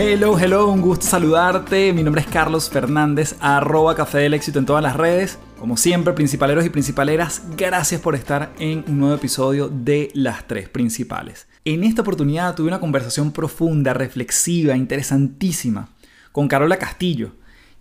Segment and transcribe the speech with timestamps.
[0.00, 1.92] Hello, hello, un gusto saludarte.
[1.92, 5.40] Mi nombre es Carlos Fernández, arroba Café del Éxito en todas las redes.
[5.58, 10.68] Como siempre, principaleros y principaleras, gracias por estar en un nuevo episodio de Las Tres
[10.68, 11.48] Principales.
[11.64, 15.88] En esta oportunidad tuve una conversación profunda, reflexiva, interesantísima
[16.30, 17.32] con Carola Castillo,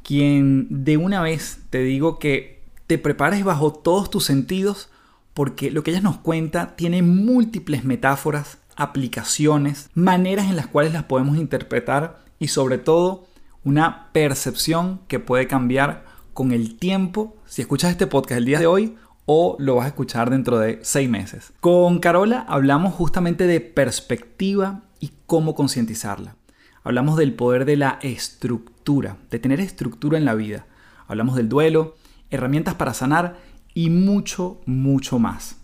[0.01, 4.89] quien de una vez te digo que te prepares bajo todos tus sentidos
[5.35, 11.03] porque lo que ella nos cuenta tiene múltiples metáforas aplicaciones, maneras en las cuales las
[11.03, 13.27] podemos interpretar y sobre todo
[13.63, 18.67] una percepción que puede cambiar con el tiempo si escuchas este podcast el día de
[18.67, 18.95] hoy
[19.25, 21.51] o lo vas a escuchar dentro de seis meses.
[21.59, 26.35] Con Carola hablamos justamente de perspectiva y cómo concientizarla.
[26.83, 30.65] Hablamos del poder de la estructura, de tener estructura en la vida.
[31.07, 31.95] Hablamos del duelo,
[32.29, 33.37] herramientas para sanar
[33.73, 35.56] y mucho, mucho más.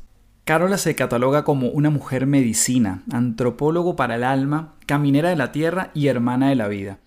[0.45, 5.91] Carola se cataloga como una mujer medicina, antropólogo para el alma, caminera de la tierra
[5.93, 6.99] y hermana de la vida.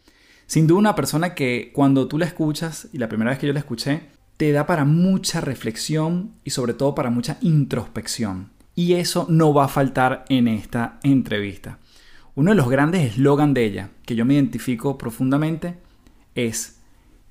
[0.46, 3.52] Sin duda una persona que cuando tú la escuchas, y la primera vez que yo
[3.52, 4.08] la escuché,
[4.38, 8.52] te da para mucha reflexión y sobre todo para mucha introspección.
[8.74, 11.78] Y eso no va a faltar en esta entrevista.
[12.34, 15.76] Uno de los grandes eslogans de ella, que yo me identifico profundamente,
[16.34, 16.78] es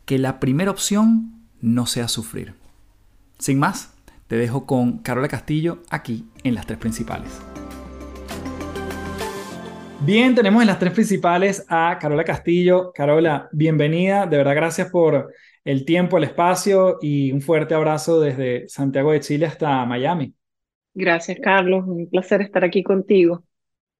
[0.05, 2.53] que la primera opción no sea sufrir.
[3.39, 3.94] Sin más,
[4.27, 7.41] te dejo con Carola Castillo aquí en las tres principales.
[10.01, 12.91] Bien, tenemos en las tres principales a Carola Castillo.
[12.93, 14.25] Carola, bienvenida.
[14.25, 15.31] De verdad, gracias por
[15.63, 20.33] el tiempo, el espacio y un fuerte abrazo desde Santiago de Chile hasta Miami.
[20.93, 21.85] Gracias, Carlos.
[21.87, 23.43] Un placer estar aquí contigo.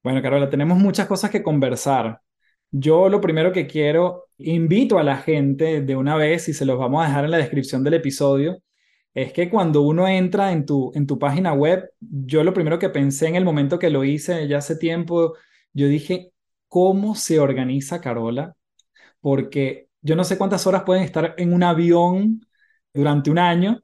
[0.03, 2.21] Bueno, Carola, tenemos muchas cosas que conversar.
[2.69, 6.77] Yo lo primero que quiero, invito a la gente de una vez y se los
[6.77, 8.59] vamos a dejar en la descripción del episodio,
[9.15, 12.89] es que cuando uno entra en tu, en tu página web, yo lo primero que
[12.91, 15.35] pensé en el momento que lo hice ya hace tiempo,
[15.73, 16.33] yo dije,
[16.69, 18.55] ¿cómo se organiza Carola?
[19.21, 22.45] Porque yo no sé cuántas horas pueden estar en un avión
[22.93, 23.81] durante un año,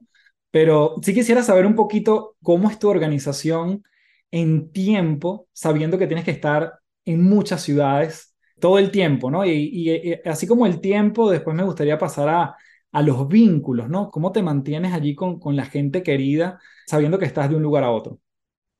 [0.50, 3.82] pero sí quisiera saber un poquito cómo es tu organización
[4.30, 9.44] en tiempo, sabiendo que tienes que estar en muchas ciudades todo el tiempo, ¿no?
[9.44, 12.56] Y, y así como el tiempo, después me gustaría pasar a
[12.92, 14.10] a los vínculos, ¿no?
[14.10, 17.84] ¿Cómo te mantienes allí con, con la gente querida sabiendo que estás de un lugar
[17.84, 18.20] a otro?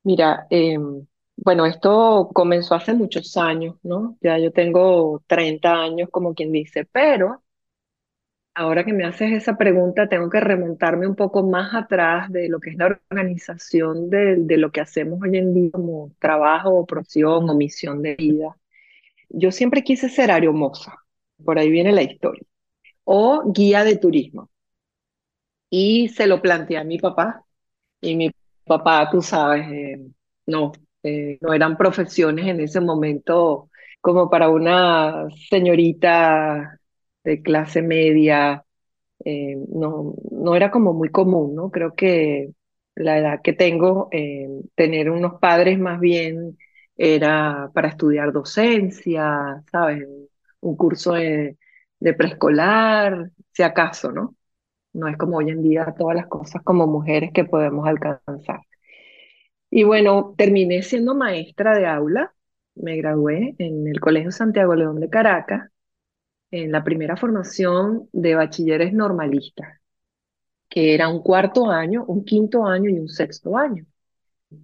[0.03, 1.05] Mira, em,
[1.37, 4.17] bueno, esto comenzó hace muchos años, ¿no?
[4.21, 7.41] Ya yo tengo 30 años, como quien dice, pero
[8.55, 12.59] ahora que me haces esa pregunta, tengo que remontarme un poco más atrás de lo
[12.59, 17.49] que es la organización de, de lo que hacemos hoy en día como trabajo profesión
[17.49, 18.55] o misión de vida.
[19.29, 20.93] Yo siempre quise ser aeromoza,
[21.45, 22.43] por ahí viene la historia
[23.05, 24.49] o guía de turismo.
[25.69, 27.43] Y se lo planteé a mi papá.
[28.01, 28.31] Y mi
[28.65, 29.99] papá, tú sabes, eh,
[30.47, 30.73] no,
[31.03, 33.69] eh, no eran profesiones en ese momento
[34.01, 36.79] como para una señorita
[37.23, 38.65] de clase media.
[39.25, 41.71] Eh, no, no era como muy común, ¿no?
[41.71, 42.51] Creo que
[42.95, 44.09] la edad que tengo,
[44.75, 46.57] tener unos padres más bien
[46.97, 50.07] era para estudiar docencia, ¿sabes?
[50.61, 51.57] Un curso de,
[52.03, 54.35] de preescolar, si acaso, ¿no?
[54.91, 58.59] No es como hoy en día todas las cosas como mujeres que podemos alcanzar.
[59.69, 62.33] Y bueno, terminé siendo maestra de aula,
[62.75, 65.71] me gradué en el Colegio Santiago León de Caracas,
[66.51, 69.79] en la primera formación de bachilleres normalistas,
[70.69, 73.85] que era un cuarto año, un quinto año y un sexto año.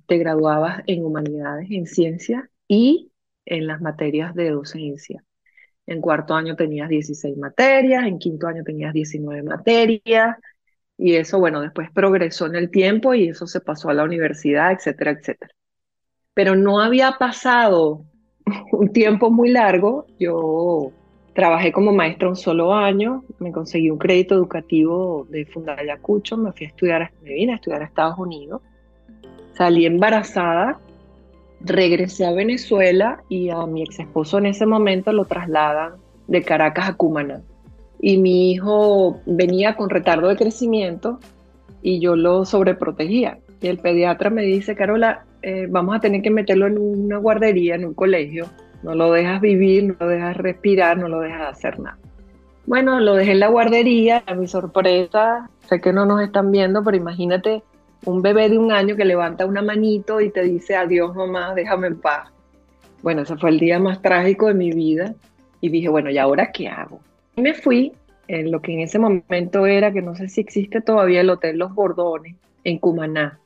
[0.08, 3.12] Te graduabas en humanidades, en ciencias y
[3.46, 5.24] en las materias de docencia.
[5.90, 10.38] En cuarto año tenías 16 materias, en quinto año tenías 19 materias,
[11.00, 14.72] y eso, bueno, después progresó en el tiempo y eso se pasó a la universidad,
[14.72, 15.52] etcétera, etcétera.
[16.36, 18.06] Pero no había pasado
[18.72, 20.92] un tiempo muy largo, yo
[21.34, 26.68] trabajé como maestra un solo año, me conseguí un crédito educativo de Fundayacucho, me fui
[26.68, 28.62] a estudiar, me vine a estudiar a Estados Unidos,
[29.54, 30.80] salí embarazada
[31.62, 35.94] regresé a Venezuela y a mi ex esposo en ese momento lo trasladan
[36.28, 37.42] de Caracas a Cumaná.
[38.00, 41.20] Y mi hijo venía con retardo de crecimiento
[41.82, 43.40] y yo lo sobreprotegía.
[43.62, 47.76] Y el pediatra me dice, Carola, eh, vamos a tener que meterlo en una guardería,
[47.76, 48.46] en un colegio.
[48.84, 51.98] No lo dejas vivir, no lo dejas respirar, no lo dejas hacer nada.
[52.66, 56.84] Bueno, lo dejé en la guardería, a mi sorpresa, sé que no nos están viendo,
[56.84, 57.64] pero imagínate
[58.06, 61.88] un bebé de un año que levanta una manito y te dice adiós mamá, déjame
[61.88, 62.32] en paz.
[63.02, 65.16] Bueno, ese fue el día más trágico de mi vida
[65.62, 67.00] y dije, bueno, ¿y ahora qué hago?
[67.36, 67.94] Y me fui
[68.28, 71.58] en lo que en ese momento era, que no sé si existe todavía el Hotel
[71.58, 73.40] Los Bordones, en Cumaná.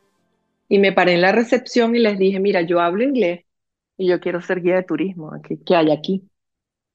[0.67, 3.45] Y me paré en la recepción y les dije, mira, yo hablo inglés
[3.97, 5.31] y yo quiero ser guía de turismo.
[5.41, 6.23] ¿Qué, hay aquí?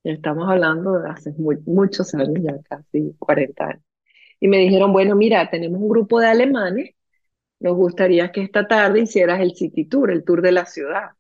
[0.05, 3.83] Estamos hablando de hace muchos años, ya casi 40 años.
[4.41, 6.91] Y me dijeron, bueno, mira, tenemos un grupo de alemanes
[7.61, 11.11] nos gustaría que esta tarde hicieras el City Tour, el tour de la ciudad.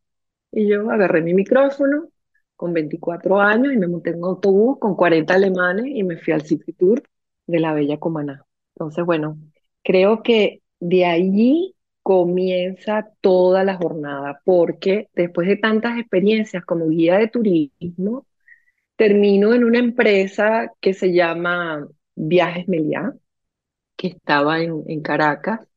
[0.52, 2.08] Y yo agarré mi micrófono
[2.56, 6.32] con 24 años y me monté en un autobús con 40 alemanes y me fui
[6.32, 7.02] al City Tour
[7.46, 8.44] de la Bella Comaná.
[8.74, 9.38] Entonces, bueno,
[9.82, 17.18] creo que de allí comienza toda la jornada, porque después de tantas experiencias como guía
[17.18, 18.26] de turismo,
[18.96, 21.86] termino en una empresa que se llama
[22.16, 23.14] Viajes Meliá,
[23.96, 25.67] que estaba en, en Caracas,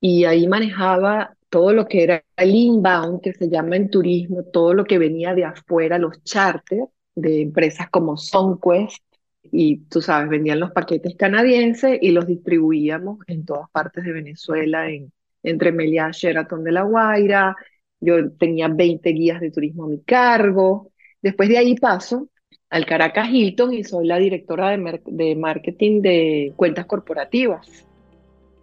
[0.00, 4.72] y ahí manejaba todo lo que era el inbound, que se llama en turismo, todo
[4.74, 9.02] lo que venía de afuera, los charters de empresas como Sunquest,
[9.42, 14.88] y tú sabes, vendían los paquetes canadienses y los distribuíamos en todas partes de Venezuela,
[14.88, 15.12] en,
[15.42, 17.56] entre Meliá, Sheraton de La Guaira,
[18.00, 22.28] yo tenía 20 guías de turismo a mi cargo, después de ahí paso
[22.70, 27.89] al Caracas Hilton y soy la directora de, de marketing de cuentas corporativas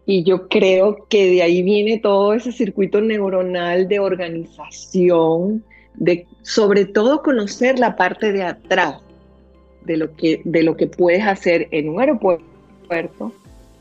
[0.09, 5.65] y yo creo que de ahí viene todo ese circuito neuronal de organización,
[5.95, 9.01] de sobre todo conocer la parte de atrás
[9.83, 13.33] de lo que, de lo que puedes hacer en un aeropuerto,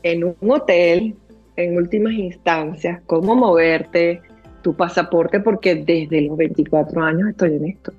[0.03, 1.15] en un hotel,
[1.55, 4.21] en últimas instancias, cómo moverte,
[4.63, 7.93] tu pasaporte, porque desde los 24 años estoy en esto.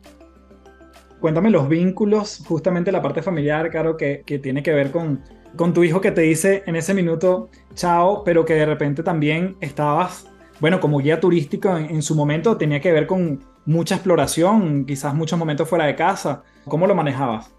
[1.18, 5.22] Cuéntame los vínculos, justamente la parte familiar, claro, que, que tiene que ver con,
[5.58, 9.56] con tu hijo que te dice en ese minuto chao, pero que de repente también
[9.60, 15.14] estabas, bueno, como guía turístico en, su momento tenía que ver con mucha exploración, quizás
[15.14, 16.44] muchos momentos fuera de casa.
[16.64, 17.52] ¿Cómo lo manejabas?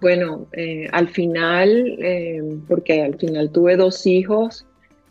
[0.00, 4.64] Bueno, eh, al final, eh, porque al final tuve dos hijos,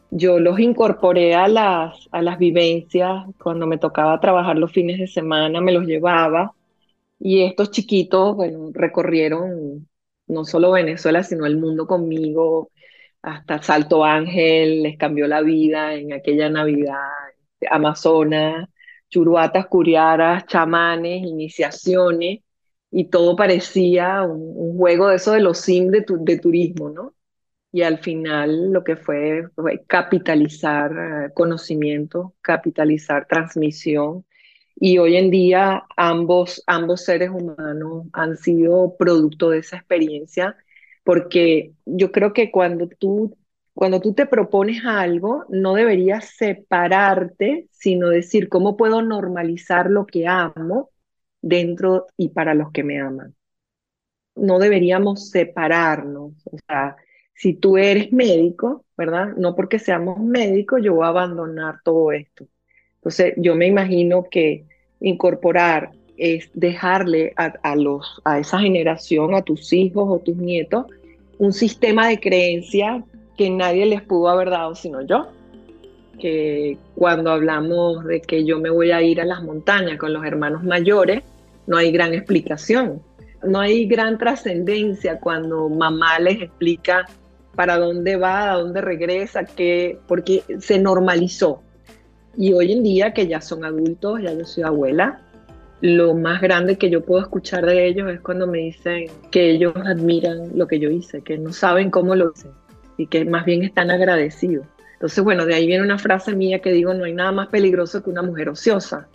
[0.09, 3.25] yo los incorporé a las, a las vivencias.
[3.43, 6.53] Cuando me tocaba trabajar los fines de semana, me los llevaba.
[7.19, 9.87] Y estos chiquitos, bueno, recorrieron
[10.27, 12.71] no solo Venezuela, sino el mundo conmigo,
[13.21, 17.09] hasta Salto Ángel, les cambió la vida en aquella Navidad,
[17.69, 18.69] Amazonas,
[19.09, 22.41] churuatas, curiaras, chamanes, iniciaciones,
[22.91, 27.15] y todo parecía un, juego de eso de los sim de, de, turismo, ¿no?
[27.71, 30.91] Y al final lo que fue, fue capitalizar
[31.27, 34.25] eh, conocimiento, capitalizar transmisión,
[34.79, 40.55] y hoy en día ambos, ambos seres humanos han sido producto de esa experiencia,
[41.03, 43.35] porque yo creo que cuando tú,
[43.73, 50.27] cuando tú te propones algo, no deberías separarte, sino decir, ¿cómo puedo normalizar lo que
[50.27, 50.91] amo
[51.41, 53.35] dentro y para los que me aman?
[54.35, 56.33] No deberíamos separarnos.
[56.45, 56.95] O sea,
[57.33, 59.35] si tú eres médico, ¿verdad?
[59.37, 62.47] No porque seamos médicos, yo voy a abandonar todo esto
[63.07, 64.65] entonces, yo me imagino que
[64.99, 70.87] incorporar es dejarle a, los, a esa generación, a tus hijos o tus nietos,
[71.37, 73.01] un sistema de creencia
[73.37, 75.29] que nadie les pudo haber dado sino yo.
[76.19, 80.25] que cuando hablamos de que yo me voy a ir a las montañas con los
[80.25, 81.23] hermanos mayores,
[81.65, 83.01] no hay gran explicación,
[83.41, 87.05] no hay gran trascendencia cuando mamá les explica
[87.55, 91.63] para dónde va, a dónde regresa, qué, porque se normalizó.
[92.37, 95.21] Y hoy en día que ya son adultos, ya yo soy abuela,
[95.81, 99.73] lo más grande que yo puedo escuchar de ellos es cuando me dicen que ellos
[99.75, 102.49] admiran lo que yo hice, que no saben cómo lo hice
[102.97, 104.65] y que más bien están agradecidos.
[104.93, 108.03] Entonces, bueno, de ahí viene una frase mía que digo, no hay nada más peligroso
[108.03, 109.07] que una mujer ociosa.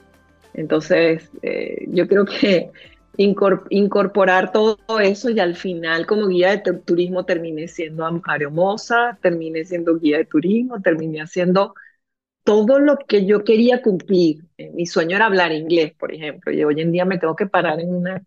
[0.55, 2.71] Entonces, eh, yo creo que
[3.17, 9.99] incorporar todo eso y al final como guía de turismo terminé siendo areomosa, terminé siendo
[9.99, 11.75] guía de turismo, terminé haciendo
[12.45, 14.45] todo lo que yo quería cumplir.
[14.57, 17.47] Eh, mi sueño era hablar inglés, por ejemplo, y hoy en día me tengo que
[17.47, 18.23] parar en una,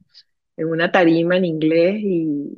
[0.57, 2.51] en una tarima en inglés y,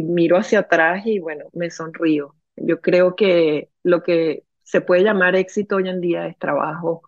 [0.00, 2.34] miro hacia atrás y bueno, me sonrío.
[2.56, 7.02] Yo creo que lo que se puede llamar éxito hoy en día es trabajo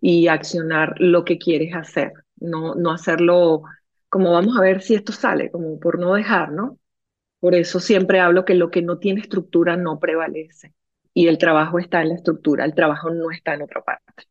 [0.00, 3.62] y accionar lo que quieres hacer, no, no hacerlo
[4.08, 6.78] como vamos a ver si esto sale, como por no dejar, ¿no?
[7.40, 10.74] Por eso siempre hablo que lo que no tiene estructura no prevalece
[11.14, 14.24] y el trabajo está en la estructura, el trabajo no está en otra parte.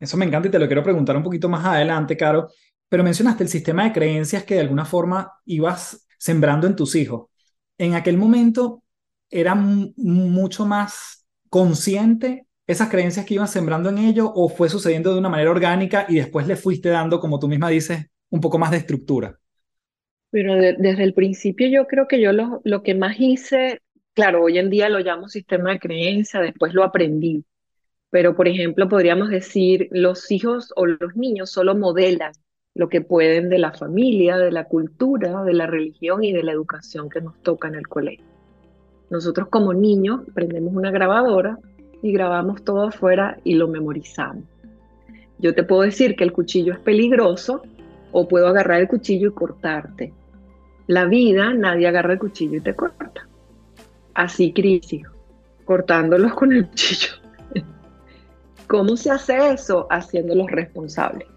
[0.00, 2.48] Eso me encanta y te lo quiero preguntar un poquito más adelante, Caro,
[2.88, 7.28] pero mencionaste el sistema de creencias que de alguna forma ibas sembrando en tus hijos.
[7.78, 8.82] En aquel momento,
[9.30, 15.18] era mucho más consciente esas creencias que iban sembrando en ellos o fue sucediendo de
[15.18, 18.70] una manera orgánica y después le fuiste dando, como tú misma dices, un poco más
[18.70, 19.38] de estructura?
[20.30, 23.80] Pero desde el principio yo creo que yo lo, lo que más hice,
[24.14, 27.44] claro, hoy en día lo llamo sistema de creencia, después lo aprendí,
[28.10, 32.32] pero por ejemplo podríamos decir, los hijos o los niños solo modelan
[32.74, 36.52] lo que pueden de la familia, de la cultura, de la religión y de la
[36.52, 38.24] educación que nos toca en el colegio.
[39.10, 41.58] Nosotros como niños prendemos una grabadora
[42.02, 44.44] y grabamos todo afuera y lo memorizamos.
[45.38, 47.62] Yo te puedo decir que el cuchillo es peligroso
[48.12, 50.12] o puedo agarrar el cuchillo y cortarte.
[50.86, 53.28] La vida, nadie agarra el cuchillo y te corta.
[54.14, 55.02] Así crisis,
[55.64, 57.12] cortándolos con el cuchillo.
[58.66, 59.86] ¿Cómo se hace eso?
[59.90, 61.28] Haciéndolos responsables.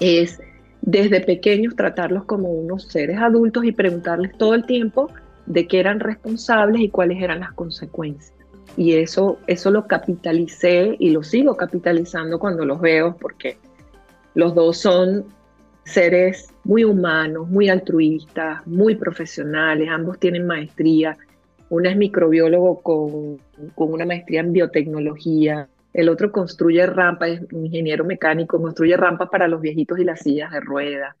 [0.00, 0.40] Es
[0.82, 5.10] desde pequeños tratarlos como unos seres adultos y preguntarles todo el tiempo
[5.46, 8.34] de qué eran responsables y cuáles eran las consecuencias.
[8.76, 13.56] Y eso, eso lo capitalicé y lo sigo capitalizando cuando los veo porque
[14.34, 15.24] los dos son
[15.84, 21.16] seres muy humanos, muy altruistas, muy profesionales, ambos tienen maestría.
[21.68, 23.38] Una es microbiólogo con,
[23.74, 29.28] con una maestría en biotecnología, el otro construye rampas, es un ingeniero mecánico, construye rampas
[29.30, 31.16] para los viejitos y las sillas de ruedas.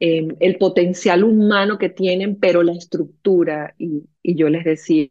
[0.00, 5.10] Em, el potencial humano que tienen, pero la estructura, y, yo les decía,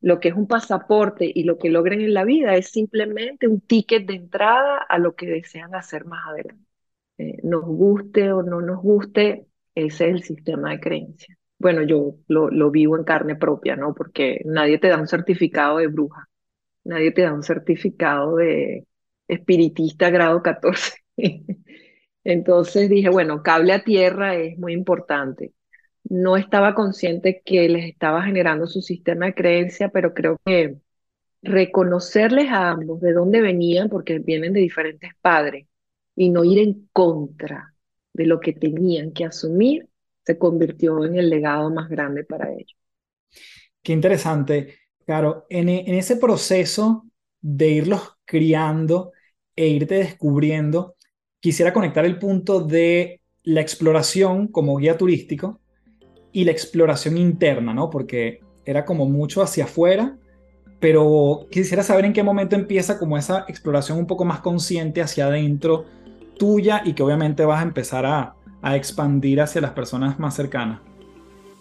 [0.00, 3.60] lo que es un pasaporte y lo que logren en la vida es simplemente un
[3.60, 6.64] ticket de entrada a lo que desean hacer más adelante.
[7.18, 11.37] Eh, nos guste o no nos guste, ese es el sistema de creencia.
[11.58, 13.94] Bueno, yo lo, lo vivo en carne propia, ¿no?
[13.94, 16.28] Porque nadie te da un certificado de bruja,
[16.84, 18.86] nadie te da un certificado de
[19.28, 20.94] espiritista grado 14.
[22.24, 25.52] Entonces dije, bueno, cable a tierra es muy importante.
[26.04, 30.78] No estaba consciente que les estaba generando su sistema de creencia, pero creo que
[31.42, 35.66] reconocerles a ambos de dónde venían, porque vienen de diferentes padres,
[36.16, 37.74] y no ir en contra
[38.12, 39.88] de lo que tenían que asumir,
[40.28, 42.76] se convirtió en el legado más grande para ellos.
[43.82, 44.74] Qué interesante.
[45.06, 47.06] Claro, en, en ese proceso
[47.40, 49.12] de irlos criando
[49.56, 50.96] e irte descubriendo,
[51.40, 55.62] quisiera conectar el punto de la exploración como guía turístico
[56.30, 57.88] y la exploración interna, ¿no?
[57.88, 60.18] Porque era como mucho hacia afuera,
[60.78, 65.28] pero quisiera saber en qué momento empieza como esa exploración un poco más consciente hacia
[65.28, 65.86] adentro
[66.38, 70.80] tuya y que obviamente vas a empezar a, a expandir hacia las personas más cercanas.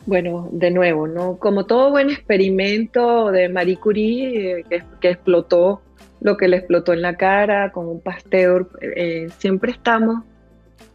[0.06, 1.38] Bueno, de nuevo, ¿no?
[1.38, 4.66] Como todo buen experimento de Marie Curie, eh,
[5.02, 5.82] que, explotó
[6.22, 8.70] lo que le explotó en la cara, con un pasteur.
[8.82, 10.24] Eh, siempre estamos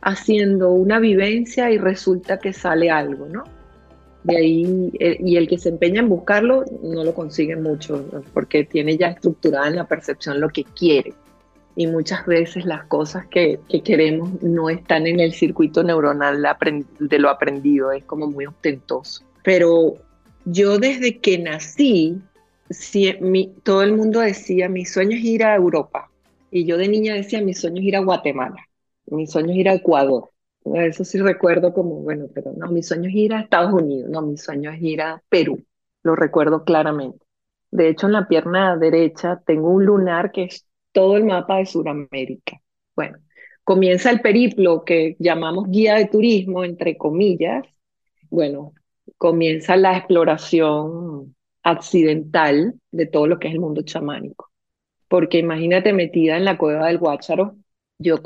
[0.01, 3.45] haciendo una vivencia y resulta que sale algo, ¿no?
[4.25, 8.65] De ahí, eh, y el que se empeña en buscarlo no lo consigue mucho, porque
[8.65, 11.13] tiene ya estructurada en la percepción lo que quiere.
[11.75, 16.45] Y muchas veces las cosas que, que queremos no están en el circuito neuronal
[16.99, 19.25] de lo aprendido, es como muy ostentoso.
[19.43, 19.97] Pero
[20.45, 22.21] yo desde que nací,
[23.21, 26.11] mi, todo el mundo decía, mi sueño es ir a Europa.
[26.51, 28.69] Y yo de niña decía, mi sueño es ir a Guatemala,
[29.07, 30.31] mi sueño es ir a Ecuador.
[30.65, 34.23] Eso sí recuerdo como, bueno, pero no, mi sueño es ir a Estados Unidos, no,
[34.23, 35.65] mi sueño es ir a Perú,
[36.03, 37.25] lo recuerdo claramente.
[37.71, 41.67] De hecho, en la pierna derecha tengo un lunar que es todo el mapa de
[41.67, 42.61] Sudamérica.
[42.95, 43.19] Bueno,
[43.65, 47.65] comienza el periplo que llamamos guía de turismo, entre comillas.
[48.31, 48.73] Bueno,
[49.19, 54.51] comienza la exploración accidental de todo lo que es el mundo chamánico.
[55.09, 57.57] Porque imagínate metida en la cueva del Guácharo,
[57.99, 58.19] yo,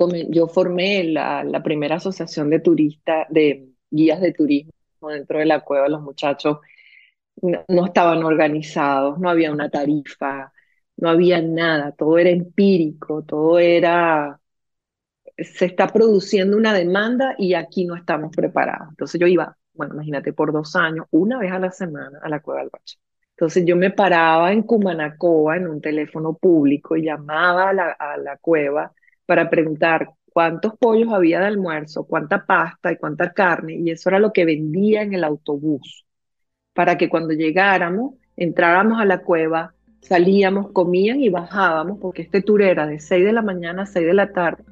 [0.48, 4.72] formé la, la primera asociación de turistas, de guías de turismo
[5.10, 6.58] dentro de la cueva, los muchachos
[7.42, 10.52] no, estaban organizados, no había una tarifa,
[10.96, 14.40] no había nada, todo era empírico, todo era,
[15.38, 18.88] se está produciendo una demanda y aquí no estamos preparados.
[18.90, 22.40] Entonces yo iba, bueno, imagínate, por dos años, una vez a la semana a la
[22.40, 22.98] Cueva del Bacho.
[23.30, 28.16] Entonces yo me paraba en Cumanacoa en un teléfono público y llamaba a la, a
[28.16, 28.92] la cueva
[29.26, 34.18] para preguntar cuántos pollos había de almuerzo, cuánta pasta y cuánta carne, y eso era
[34.18, 36.06] lo que vendía en el autobús
[36.74, 39.74] para que cuando llegáramos, entráramos a la cueva,
[40.06, 44.06] salíamos, comían y bajábamos, porque este tour era de 6 de la mañana a 6
[44.06, 44.62] de la tarde.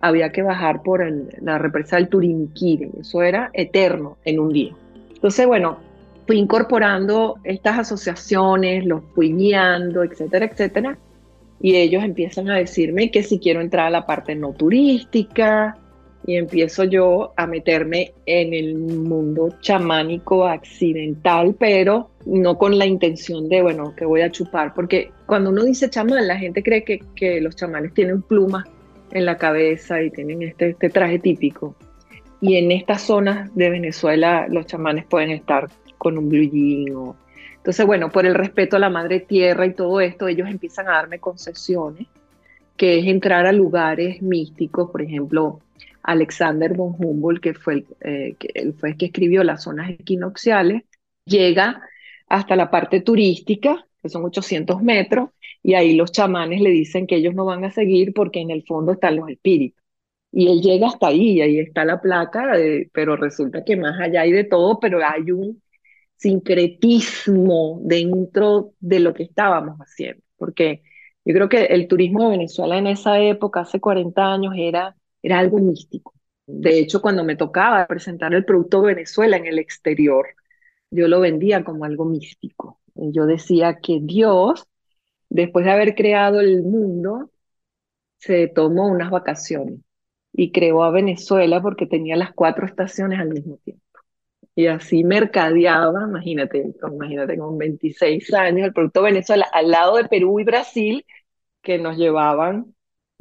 [0.00, 1.04] Había que bajar por
[1.40, 4.72] la represa del Turimiquiri, eso era eterno en un día.
[5.14, 5.78] Entonces, bueno,
[6.26, 10.98] fui incorporando estas asociaciones, los fui guiando, etcétera, etcétera,
[11.60, 15.76] y ellos empiezan a decirme que si quiero entrar a la parte no turística,
[16.26, 23.48] y empiezo yo a meterme en el mundo chamánico accidental, pero no con la intención
[23.48, 27.00] de, bueno, que voy a chupar, porque cuando uno dice chamán, la gente cree que,
[27.14, 28.64] que los chamanes tienen plumas
[29.10, 31.74] en la cabeza y tienen este, este traje típico.
[32.40, 37.14] Y en estas zonas de Venezuela los chamanes pueden estar con un blue jean
[37.56, 40.92] Entonces, bueno, por el respeto a la madre tierra y todo esto, ellos empiezan a
[40.92, 42.06] darme concesiones,
[42.76, 45.60] que es entrar a lugares místicos, por ejemplo,
[46.04, 50.84] Alexander von Humboldt, que fue, eh, que, el escribió las zonas equinocciales,
[51.24, 51.82] llega
[52.28, 55.30] hasta la parte turística, que son 800 metros,
[55.62, 58.64] y ahí los chamanes le dicen que ellos no van a seguir porque en el
[58.64, 59.82] fondo están los espíritus.
[60.30, 62.52] Y él llega hasta ahí, y ahí está la placa,
[62.92, 65.62] pero resulta que más allá hay de todo, pero hay un
[66.16, 70.82] sincretismo dentro de lo que estábamos haciendo, porque
[71.24, 75.40] yo creo que el turismo de Venezuela en esa época, hace 40 años, era era
[75.40, 76.14] algo místico.
[76.46, 80.28] De hecho, cuando me tocaba presentar el producto Venezuela en el exterior,
[80.90, 82.80] yo lo vendía como algo místico.
[82.94, 84.66] Yo decía que Dios,
[85.30, 87.30] después de haber creado el mundo,
[88.18, 89.80] se tomó unas vacaciones
[90.32, 93.82] y creó a Venezuela porque tenía las cuatro estaciones al mismo tiempo.
[94.56, 100.40] Y así mercadeaba, imagínate, imagínate con 26 años, el producto Venezuela al lado de Perú
[100.40, 101.06] y Brasil,
[101.62, 102.74] que nos llevaban,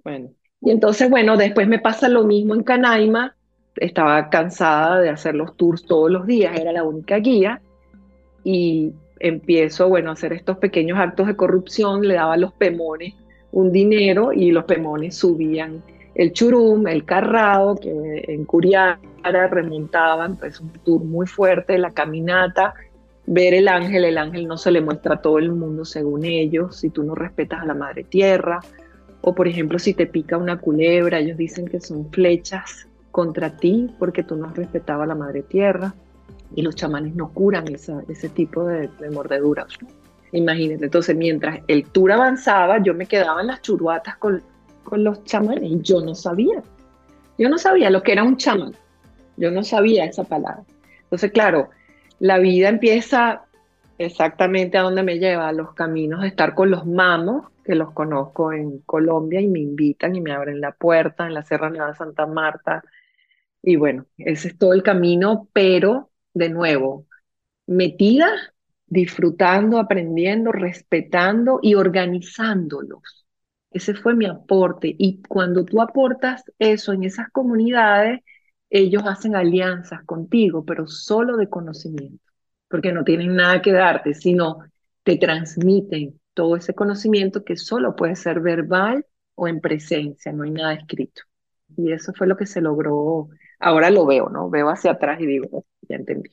[0.03, 0.31] bueno,
[0.65, 3.35] y entonces, bueno, después me pasa lo mismo en Canaima.
[3.75, 7.61] Estaba cansada de hacer los tours todos los días, era la única guía.
[8.43, 12.07] Y empiezo, bueno, a hacer estos pequeños actos de corrupción.
[12.07, 13.13] Le daba a los pemones
[13.51, 15.83] un dinero y los pemones subían
[16.15, 22.73] el churum, el carrado, que en Curiara remontaban, pues un tour muy fuerte, la caminata,
[23.25, 26.77] ver el ángel, el ángel no se le muestra a todo el mundo según ellos,
[26.77, 28.59] si tú no respetas a la madre tierra,
[29.25, 33.89] o por ejemplo, si te pica una culebra, ellos dicen que son flechas contra ti
[33.97, 35.93] porque tú no has a la madre tierra
[36.53, 39.67] y los chamanes no curan ese tipo de, mordeduras.
[40.33, 44.43] Imagínate, entonces mientras el tour avanzaba, yo me quedaba en las churuatas con,
[44.83, 46.61] con los chamanes y yo no sabía.
[47.37, 48.73] Yo no sabía lo que era un chamán.
[49.37, 50.63] Yo no sabía esa palabra.
[51.03, 51.69] Entonces, claro,
[52.19, 53.45] la vida empieza
[53.97, 57.91] exactamente a donde me lleva, a los caminos de estar con los mamos, que los
[57.93, 61.95] conozco en Colombia y me invitan y me abren la puerta en la Sierra Nevada
[61.95, 62.83] Santa Marta.
[63.61, 67.07] Y bueno, ese es todo el camino, pero de nuevo,
[67.67, 68.29] metida,
[68.87, 73.25] disfrutando, aprendiendo, respetando y organizándolos.
[73.71, 74.95] Ese fue mi aporte.
[74.97, 78.21] Y cuando tú aportas eso en esas comunidades,
[78.69, 82.23] ellos hacen alianzas contigo, pero solo de conocimiento,
[82.67, 84.59] porque no tienen nada que darte, sino
[85.03, 90.51] te transmiten todo ese conocimiento que solo puede ser verbal o en presencia, no hay
[90.51, 91.23] nada escrito.
[91.75, 93.29] Y eso fue lo que se logró.
[93.59, 94.49] Ahora lo veo, ¿no?
[94.49, 96.29] Veo hacia atrás y digo, ya entendí.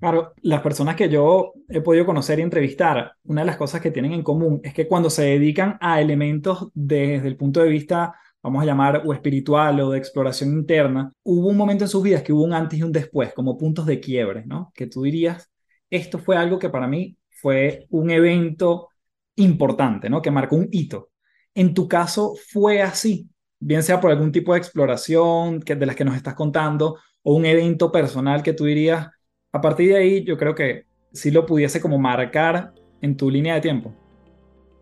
[0.00, 3.90] Claro, las personas que yo he podido conocer y entrevistar, una de las cosas que
[3.90, 8.14] tienen en común es que cuando se dedican a elementos desde el punto de vista,
[8.40, 12.22] vamos a llamar, o espiritual o de exploración interna, hubo un momento en sus vidas
[12.22, 14.70] que hubo un antes y un después, como puntos de quiebre, ¿no?
[14.72, 15.50] Que tú dirías,
[15.90, 18.90] esto fue algo que para mí fue un evento
[19.38, 20.22] importante, ¿no?
[20.22, 21.10] Que marcó un hito.
[21.54, 25.96] En tu caso fue así, bien sea por algún tipo de exploración que, de las
[25.96, 29.08] que nos estás contando o un evento personal que tú dirías,
[29.52, 33.54] a partir de ahí yo creo que sí lo pudiese como marcar en tu línea
[33.54, 33.92] de tiempo.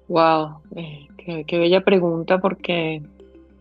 [0.09, 3.03] Wow, eh, qué, qué bella pregunta porque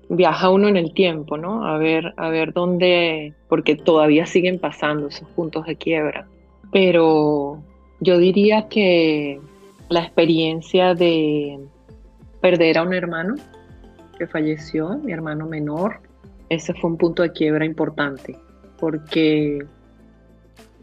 [0.09, 1.65] viaja uno en el tiempo, ¿no?
[1.65, 6.27] A ver, a ver dónde, porque todavía siguen pasando esos puntos de quiebra.
[6.71, 7.63] Pero
[7.99, 9.39] yo diría que
[9.89, 11.59] la experiencia de
[12.41, 13.35] perder a un hermano
[14.17, 15.99] que falleció, mi hermano menor,
[16.49, 18.37] ese fue un punto de quiebra importante,
[18.79, 19.65] porque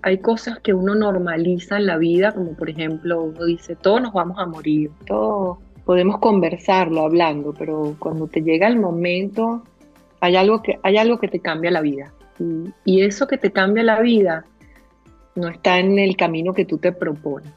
[0.02, 4.12] hay cosas que uno normaliza en la vida, como por ejemplo, uno dice, todos nos
[4.12, 9.62] vamos a morir, todos podemos conversarlo hablando, pero cuando te llega el momento,
[10.20, 12.12] hay algo que, hay algo que te cambia la vida.
[12.38, 14.44] Y, y eso que te cambia la vida
[15.34, 17.52] no está en el camino que tú te propones,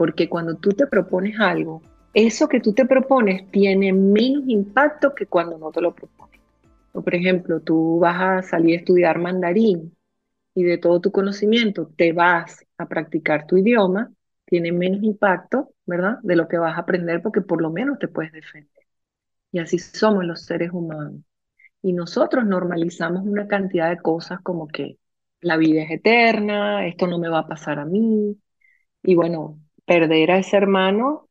[0.00, 1.82] porque cuando tú te propones algo,
[2.14, 6.40] eso que tú te propones tiene menos impacto que cuando no te lo propones.
[6.92, 9.94] O por ejemplo, tú vas a salir a estudiar mandarín
[10.54, 14.10] y de todo tu conocimiento te vas a practicar tu idioma,
[14.46, 16.16] tiene menos impacto, ¿verdad?
[16.22, 18.86] De lo que vas a aprender porque por lo menos te puedes defender.
[19.52, 21.20] Y así somos los seres humanos.
[21.82, 24.96] Y nosotros normalizamos una cantidad de cosas como que
[25.42, 28.40] la vida es eterna, esto no me va a pasar a mí.
[29.02, 29.58] Y bueno,
[29.90, 31.28] perder a ese hermano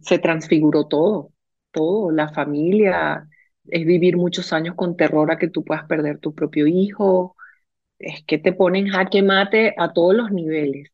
[0.00, 1.32] se transfiguró todo,
[1.72, 3.28] todo, la familia,
[3.66, 7.34] es vivir muchos años con terror a que tú puedas perder tu propio hijo,
[7.98, 10.90] es que te ponen jaque mate a todos los niveles.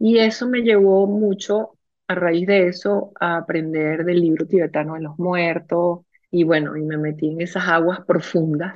[0.00, 5.02] Y eso me llevó mucho, a raíz de eso, a aprender del libro tibetano de
[5.02, 6.00] los muertos.
[6.32, 8.74] Y bueno, y me metí en esas aguas profundas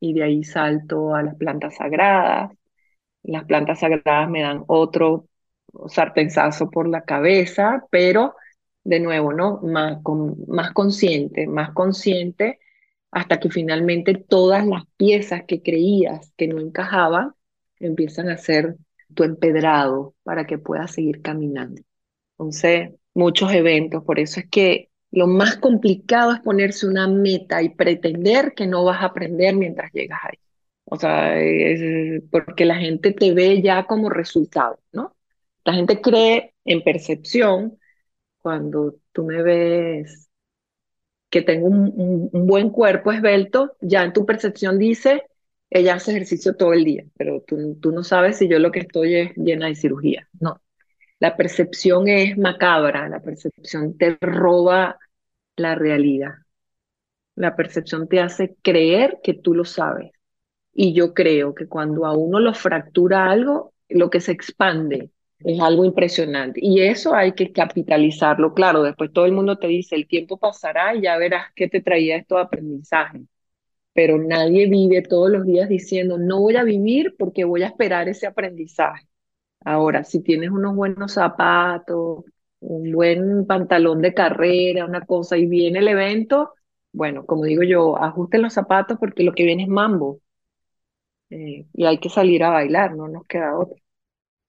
[0.00, 2.52] y de ahí salto a las plantas sagradas.
[3.22, 5.28] Las plantas sagradas me dan otro
[5.88, 8.34] sartenzazo por la cabeza, pero
[8.84, 9.60] de nuevo, ¿no?
[9.62, 12.60] Más, con, más consciente, más consciente,
[13.10, 17.32] hasta que finalmente todas las piezas que creías que no encajaban
[17.80, 18.76] empiezan a ser
[19.14, 21.82] tu empedrado para que puedas seguir caminando.
[22.32, 27.70] Entonces, muchos eventos, por eso es que lo más complicado es ponerse una meta y
[27.70, 30.38] pretender que no vas a aprender mientras llegas ahí.
[30.84, 31.34] O sea,
[32.30, 35.15] porque la gente te ve ya como resultado, ¿no?
[35.66, 37.80] La gente cree en percepción
[38.38, 40.30] cuando tú me ves
[41.28, 45.24] que tengo un, buen cuerpo esbelto, ya en tu percepción dice,
[45.68, 48.78] ella hace ejercicio todo el día, pero tú, tú no sabes si yo lo que
[48.78, 50.28] estoy es llena de cirugía.
[50.38, 50.62] No,
[51.18, 55.00] la percepción es macabra, la percepción te roba
[55.56, 56.34] la realidad.
[57.34, 60.12] La percepción te hace creer que tú lo sabes.
[60.72, 65.60] Y yo creo que cuando a uno lo fractura algo, lo que se expande es
[65.60, 66.60] algo impresionante.
[66.62, 68.54] Y eso hay que capitalizarlo.
[68.54, 71.80] Claro, después todo el mundo te dice, el tiempo pasará y ya verás qué te
[71.80, 73.22] traía esto de aprendizaje.
[73.94, 78.08] Pero nadie vive todos los días diciendo, no voy a vivir porque voy a esperar
[78.08, 79.06] ese aprendizaje.
[79.64, 82.24] Ahora, si tienes unos buenos zapatos,
[82.60, 86.54] un buen pantalón de carrera, una cosa, y viene el evento,
[86.92, 90.20] bueno, como digo yo, ajusten los zapatos porque lo que viene es mambo.
[91.30, 93.76] Eh, y hay que salir a bailar, no nos queda otra.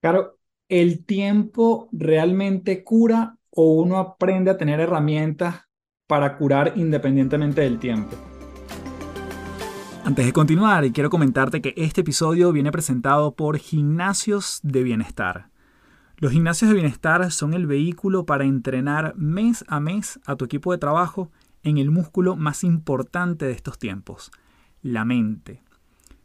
[0.01, 0.36] Claro,
[0.69, 5.63] ¿el tiempo realmente cura o uno aprende a tener herramientas
[6.07, 8.15] para curar independientemente del tiempo?
[10.03, 15.49] Antes de continuar, quiero comentarte que este episodio viene presentado por Gimnasios de Bienestar.
[16.17, 20.71] Los gimnasios de bienestar son el vehículo para entrenar mes a mes a tu equipo
[20.71, 21.31] de trabajo
[21.63, 24.31] en el músculo más importante de estos tiempos,
[24.81, 25.61] la mente.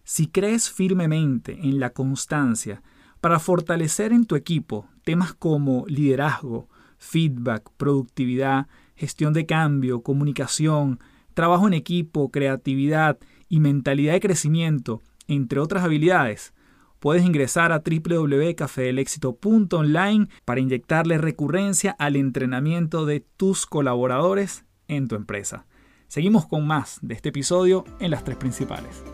[0.04, 2.82] Si crees firmemente en la constancia
[3.22, 10.98] para fortalecer en tu equipo temas como liderazgo, feedback, productividad, gestión de cambio, comunicación,
[11.32, 16.52] trabajo en equipo, creatividad y mentalidad de crecimiento, entre otras habilidades,
[16.98, 25.64] puedes ingresar a www.cafedelexito.online para inyectarle recurrencia al entrenamiento de tus colaboradores en tu empresa.
[26.08, 29.04] Seguimos con más de este episodio en las tres principales.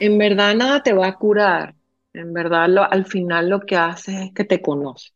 [0.00, 1.76] En verdad nada te va a curar.
[2.14, 5.12] En verdad al final lo que haces es que te conoces.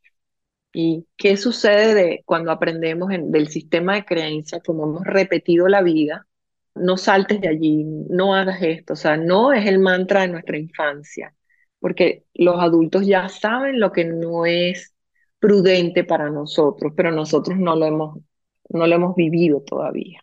[0.72, 5.82] ¿Y qué sucede de cuando aprendemos en, del sistema de creencias, como hemos repetido la
[5.82, 6.26] vida?
[6.74, 8.94] No saltes de allí, no hagas esto.
[8.94, 11.34] O sea, no es el mantra de nuestra infancia,
[11.80, 14.94] porque los adultos ya saben lo que no es
[15.40, 18.18] prudente para nosotros, pero nosotros no lo hemos,
[18.70, 20.22] no lo hemos vivido todavía.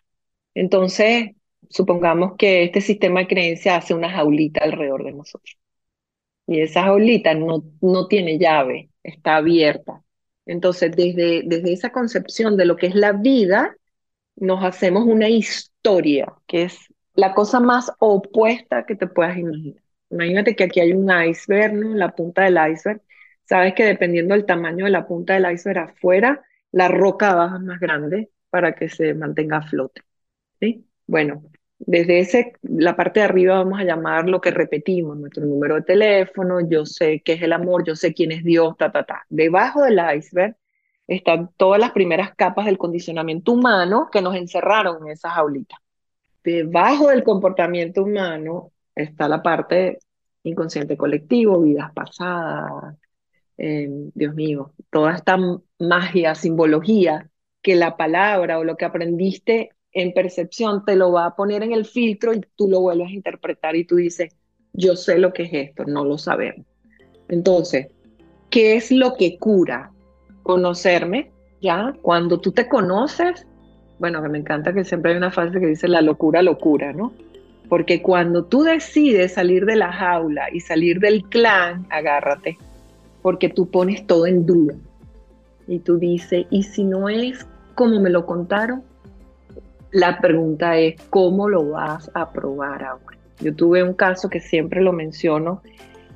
[0.54, 1.32] Entonces,
[1.70, 5.56] supongamos que este sistema de creencias hace una jaulita alrededor de nosotros.
[6.46, 10.02] Y esa jaulita no, no tiene llave, está abierta.
[10.46, 13.76] Entonces, desde, desde esa concepción de lo que es la vida,
[14.36, 16.78] nos hacemos una historia, que es
[17.14, 19.82] la cosa más opuesta que te puedas imaginar.
[20.10, 21.94] Imagínate que aquí hay un iceberg, ¿no?
[21.94, 23.02] La punta del iceberg.
[23.44, 27.62] Sabes que dependiendo del tamaño de la punta del iceberg afuera, la roca abajo es
[27.62, 30.02] más grande para que se mantenga a flote.
[30.60, 30.86] ¿sí?
[31.06, 31.42] Bueno,
[31.78, 35.82] desde ese, la parte de arriba vamos a llamar lo que repetimos, nuestro número de
[35.82, 39.26] teléfono, yo sé qué es el amor, yo sé quién es Dios, ta, ta, ta.
[39.28, 40.56] Debajo del iceberg
[41.06, 45.76] están todas las primeras capas del condicionamiento humano que nos encerraron en esa jaulita.
[46.42, 49.98] Debajo del comportamiento humano está la parte
[50.44, 52.96] inconsciente colectivo, vidas pasadas,
[53.58, 55.38] eh, Dios mío, toda esta
[55.78, 57.28] magia, simbología
[57.62, 61.72] que la palabra o lo que aprendiste en percepción te lo va a poner en
[61.72, 64.36] el filtro y tú lo vuelves a interpretar y tú dices,
[64.74, 66.66] yo sé lo que es esto, no lo sabemos.
[67.28, 67.86] Entonces,
[68.50, 69.90] ¿qué es lo que cura?
[70.42, 71.32] Conocerme,
[71.62, 71.94] ¿ya?
[72.02, 73.46] Cuando tú te conoces,
[73.98, 77.14] bueno, que me encanta que siempre hay una frase que dice la locura, locura, ¿no?
[77.70, 82.58] Porque cuando tú decides salir de la jaula y salir del clan, agárrate,
[83.22, 84.74] porque tú pones todo en duda.
[85.66, 88.84] Y tú dices, ¿y si no es como me lo contaron?
[89.96, 93.16] La pregunta es, ¿cómo lo vas a probar ahora?
[93.40, 95.62] Yo tuve un caso que siempre lo menciono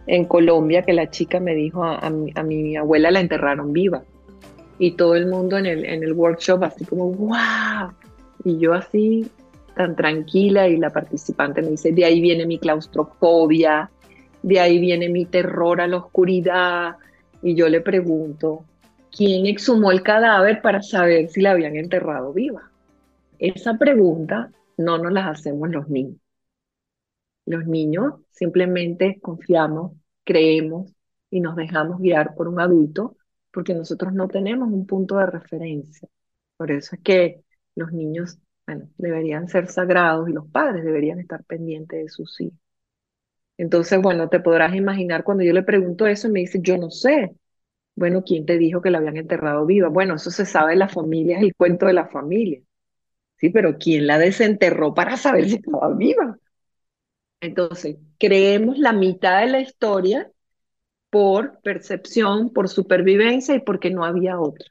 [0.06, 4.02] en Colombia, que la chica me dijo, a, mi, abuela la enterraron viva.
[4.78, 7.94] Y todo el mundo en el, en el workshop así como, wow.
[8.44, 9.30] Y yo así,
[9.74, 13.90] tan tranquila, y la participante me dice, de ahí viene mi claustrofobia,
[14.42, 16.96] de ahí viene mi terror a la oscuridad.
[17.42, 18.62] Y yo le pregunto,
[19.10, 22.69] ¿quién exhumó el cadáver para saber si la habían enterrado viva?
[23.40, 26.20] Esa pregunta no nos la hacemos los niños.
[27.46, 29.92] Los niños simplemente confiamos,
[30.24, 30.94] creemos
[31.30, 33.16] y nos dejamos guiar por un adulto
[33.50, 36.06] porque nosotros no tenemos un punto de referencia.
[36.58, 37.42] Por eso es que
[37.74, 38.38] los niños
[38.98, 42.58] deberían ser sagrados y los padres deberían estar pendientes de sus hijos.
[43.56, 46.90] Entonces, bueno, te podrás imaginar cuando yo le pregunto eso y me dice, yo no
[46.90, 47.34] sé.
[47.94, 49.88] Bueno, ¿quién te dijo que la habían enterrado viva?
[49.88, 52.60] Bueno, eso se sabe en la familia, es el cuento de la familia.
[53.40, 56.36] Sí, pero ¿quién la desenterró para saber si estaba viva?
[57.40, 60.30] Entonces, creemos la mitad de la historia
[61.10, 64.66] por percepción, por supervivencia y porque no había otra.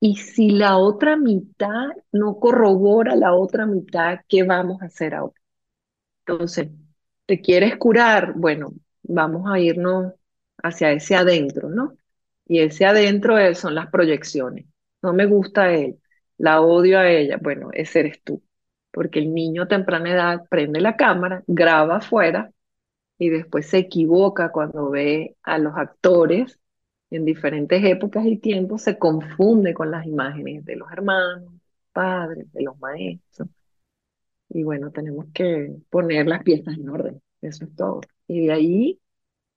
[0.00, 5.34] Y si la otra mitad no corrobora la otra mitad, ¿qué vamos a hacer ahora?
[6.26, 6.68] Entonces,
[7.26, 8.34] ¿te quieres curar?
[8.36, 8.72] Bueno,
[9.04, 10.14] vamos a irnos
[10.62, 11.96] hacia ese adentro, ¿no?
[12.46, 14.66] Y ese adentro son las proyecciones.
[15.02, 16.00] No me gusta él,
[16.38, 17.38] la odio a ella.
[17.40, 18.42] Bueno, ese eres tú.
[18.90, 22.52] Porque el niño a temprana edad prende la cámara, graba afuera
[23.18, 26.58] y después se equivoca cuando ve a los actores
[27.10, 31.54] en diferentes épocas y tiempos, se confunde con las imágenes de los hermanos,
[31.92, 33.48] padres, de los maestros.
[34.48, 37.22] Y bueno, tenemos que poner las piezas en orden.
[37.40, 38.00] Eso es todo.
[38.28, 39.00] Y de ahí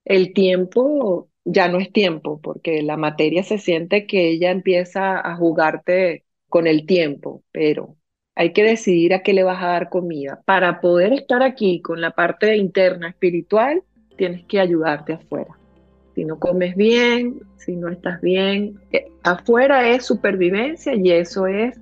[0.05, 5.35] el tiempo ya no es tiempo, porque la materia se siente que ella empieza a
[5.37, 7.95] jugarte con el tiempo, pero
[8.35, 10.41] hay que decidir a qué le vas a dar comida.
[10.45, 13.81] Para poder estar aquí con la parte interna espiritual,
[14.15, 15.57] tienes que ayudarte afuera.
[16.13, 21.79] Si no comes bien, si no estás bien, eh, afuera es supervivencia y eso es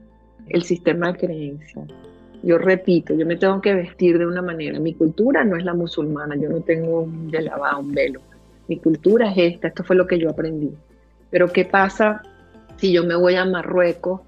[0.50, 1.88] el sistema de creencias.
[2.44, 4.80] Yo repito, yo me tengo que vestir de una manera.
[4.80, 8.22] Mi cultura no es la musulmana, yo no tengo un lavado, un velo.
[8.68, 10.72] Mi cultura es esta, esto fue lo que yo aprendí.
[11.32, 12.24] Pero ¿qué pasa
[12.78, 14.22] si yo me voy a Marruecos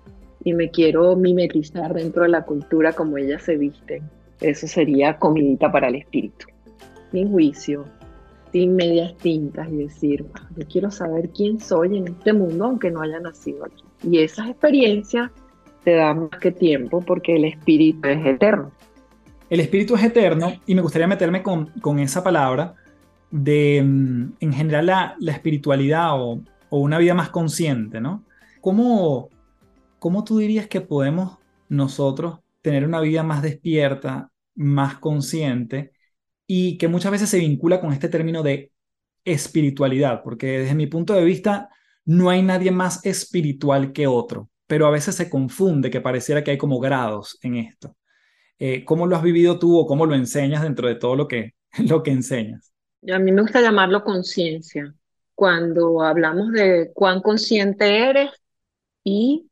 [0.48, 4.02] y me quiero mimetizar dentro de la cultura como ellas se visten,
[4.40, 6.46] eso sería comidita para el espíritu.
[7.12, 7.84] Sin juicio,
[8.54, 12.90] sin medias tintas y decir, ah, yo quiero saber quién soy en este mundo aunque
[12.90, 13.84] no haya nacido aquí.
[14.10, 15.32] Y esas experiencias
[15.84, 18.72] te dan más que tiempo porque el espíritu es eterno.
[19.50, 22.74] El espíritu es eterno y me gustaría meterme con, con esa palabra
[23.32, 28.24] de, mm, en general, la, la espiritualidad o, o, una vida más consciente, ¿no?
[28.62, 29.30] ¿Cómo,
[30.00, 31.38] ¿cómo tú dirías que podemos
[31.70, 35.92] nosotros tener una vida más despierta, más consciente
[36.46, 38.72] y que muchas veces se vincula con este término de
[39.26, 40.22] espiritualidad?
[40.24, 41.70] Porque desde mi punto de vista
[42.06, 46.52] no hay nadie más espiritual que otro, pero a veces se confunde que pareciera que
[46.52, 47.96] hay como grados en esto.
[48.60, 51.54] Eh, ¿Cómo lo has vivido tú o cómo lo enseñas dentro de todo lo que,
[51.90, 52.74] lo que enseñas?
[53.12, 54.94] A mí me gusta llamarlo conciencia.
[55.36, 58.32] Cuando hablamos de cuán consciente eres
[59.04, 59.47] y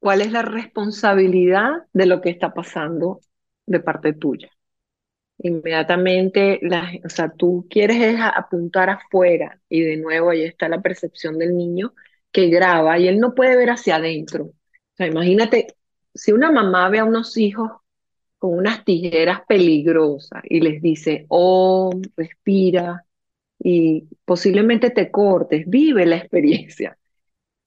[0.00, 3.20] cuál es la responsabilidad de lo que está pasando
[3.66, 4.50] de parte tuya.
[5.38, 11.38] Inmediatamente, la, o sea, tú quieres apuntar afuera y de nuevo ahí está la percepción
[11.38, 11.94] del niño
[12.32, 14.44] que graba y él no puede ver hacia adentro.
[14.46, 14.54] O
[14.96, 15.68] sea, imagínate,
[16.14, 17.70] si una mamá ve a unos hijos
[18.38, 23.04] con unas tijeras peligrosas y les dice, oh, respira
[23.58, 26.98] y posiblemente te cortes, vive la experiencia.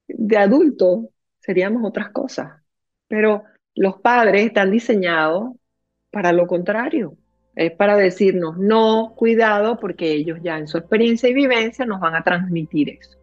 [0.08, 1.10] De adulto,
[1.42, 2.62] seríamos otras cosas.
[3.08, 3.44] Pero
[3.76, 5.52] los padres están diseñados
[6.12, 7.16] para lo contrario.
[7.56, 12.16] Es para decirnos, no, cuidado, porque ellos ya en su experiencia y vivencia nos van
[12.16, 13.18] a transmitir eso.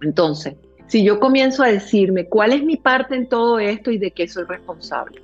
[0.00, 0.54] Entonces,
[0.86, 4.28] si yo comienzo a decirme cuál es mi parte en todo esto y de qué
[4.28, 5.20] soy responsable,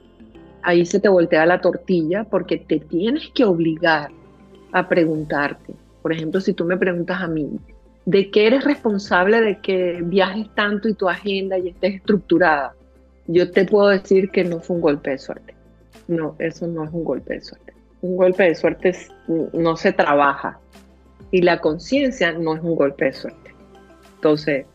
[0.62, 4.10] ahí se te voltea la tortilla porque te tienes que obligar
[4.72, 5.74] a preguntarte.
[6.00, 7.60] Por ejemplo, si tú me preguntas a mí,
[8.04, 12.74] ¿de qué eres responsable de que viajes tanto y tu agenda y estés estructurada?
[13.26, 15.54] Yo te puedo decir que no fue un golpe de suerte.
[16.08, 17.72] No, eso no es un golpe de suerte.
[18.00, 18.96] Un golpe de suerte
[19.52, 20.58] no se trabaja
[21.30, 23.54] y la conciencia no es un golpe de suerte.
[24.16, 24.66] Entonces,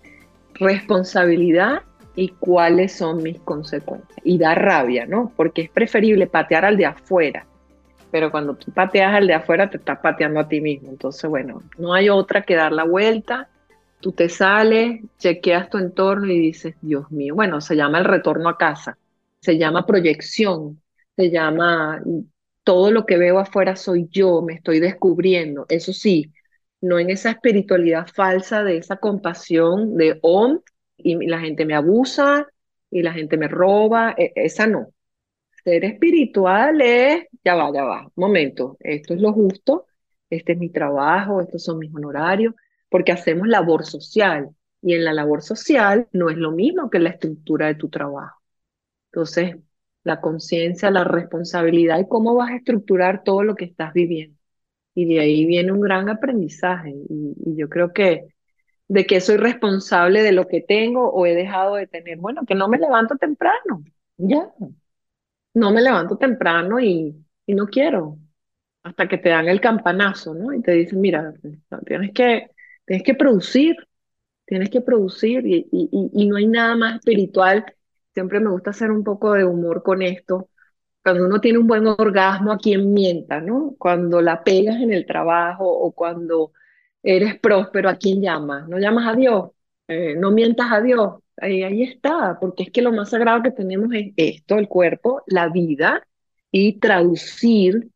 [0.56, 1.82] responsabilidad
[2.16, 4.18] y cuáles son mis consecuencias.
[4.24, 5.32] Y da rabia, ¿no?
[5.36, 7.46] Porque es preferible patear al de afuera.
[8.12, 10.90] Pero cuando tú pateas al de afuera, te estás pateando a ti mismo.
[10.90, 13.50] Entonces, bueno, no hay otra que dar la vuelta.
[14.00, 18.48] Tú te sales, chequeas tu entorno y dices, Dios mío, bueno, se llama el retorno
[18.50, 18.98] a casa,
[19.40, 20.80] se llama proyección,
[21.16, 22.02] se llama
[22.64, 25.66] todo lo que veo afuera soy yo, me estoy descubriendo.
[25.70, 26.32] Eso sí,
[26.82, 30.60] no en esa espiritualidad falsa de esa compasión de om
[30.98, 32.48] y la gente me abusa
[32.92, 34.94] y la gente me roba, e, esa no.
[35.68, 39.86] Ser espiritual es, ya va, ya va, momento, esto es lo justo,
[40.30, 42.56] este es mi trabajo, estos son mis honorarios,
[42.88, 44.50] porque hacemos labor social
[44.82, 48.42] y en la labor social no es lo mismo que la estructura de tu trabajo.
[49.12, 49.58] Entonces,
[50.04, 54.38] la conciencia, la responsabilidad y cómo vas a estructurar todo lo que estás viviendo.
[54.96, 56.94] Y de ahí viene un gran aprendizaje.
[57.10, 58.28] y yo creo que
[58.88, 62.20] de que soy responsable de lo que tengo o he dejado de tener.
[62.20, 63.84] Bueno, que no me levanto temprano,
[64.18, 64.50] ya.
[65.60, 67.16] No me levanto temprano y,
[67.46, 68.18] y no quiero.
[68.84, 70.54] Hasta que te dan el campanazo, ¿no?
[70.54, 71.34] Y te dicen, mira,
[71.86, 72.52] tienes que,
[72.86, 73.76] tienes que producir,
[74.46, 77.66] tienes que producir y, y, y no hay nada más espiritual.
[78.14, 80.50] Siempre me gusta hacer un poco de humor con esto.
[81.04, 83.76] Cuando uno tiene un buen orgasmo, a quien mienta, ¿no?
[83.80, 86.54] Cuando la pegas en el trabajo o cuando
[87.04, 88.68] eres próspero, ¿a quién llamas?
[88.70, 89.52] ¿No llamas a Dios?
[89.88, 91.16] Eh, no mientas a Dios.
[91.40, 95.50] Ahí, está, porque es que lo más sagrado que tenemos es esto, el cuerpo, la
[95.50, 96.08] vida,
[96.52, 97.92] y traducir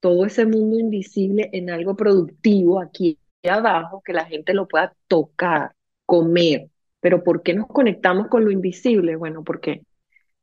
[0.00, 5.74] todo ese mundo invisible en algo productivo aquí abajo, que la gente lo pueda tocar,
[6.06, 6.70] comer.
[7.00, 9.16] Pero ¿por qué nos conectamos con lo invisible?
[9.16, 9.82] Bueno, porque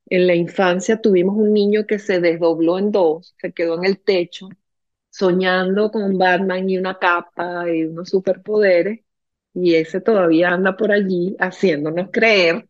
[0.08, 4.00] en la infancia tuvimos un niño que se desdobló en dos, se quedó en el
[4.02, 4.50] techo,
[5.12, 9.02] soñando con Batman y una capa y unos superpoderes,
[9.56, 12.68] y ese todavía anda por allí haciéndonos creer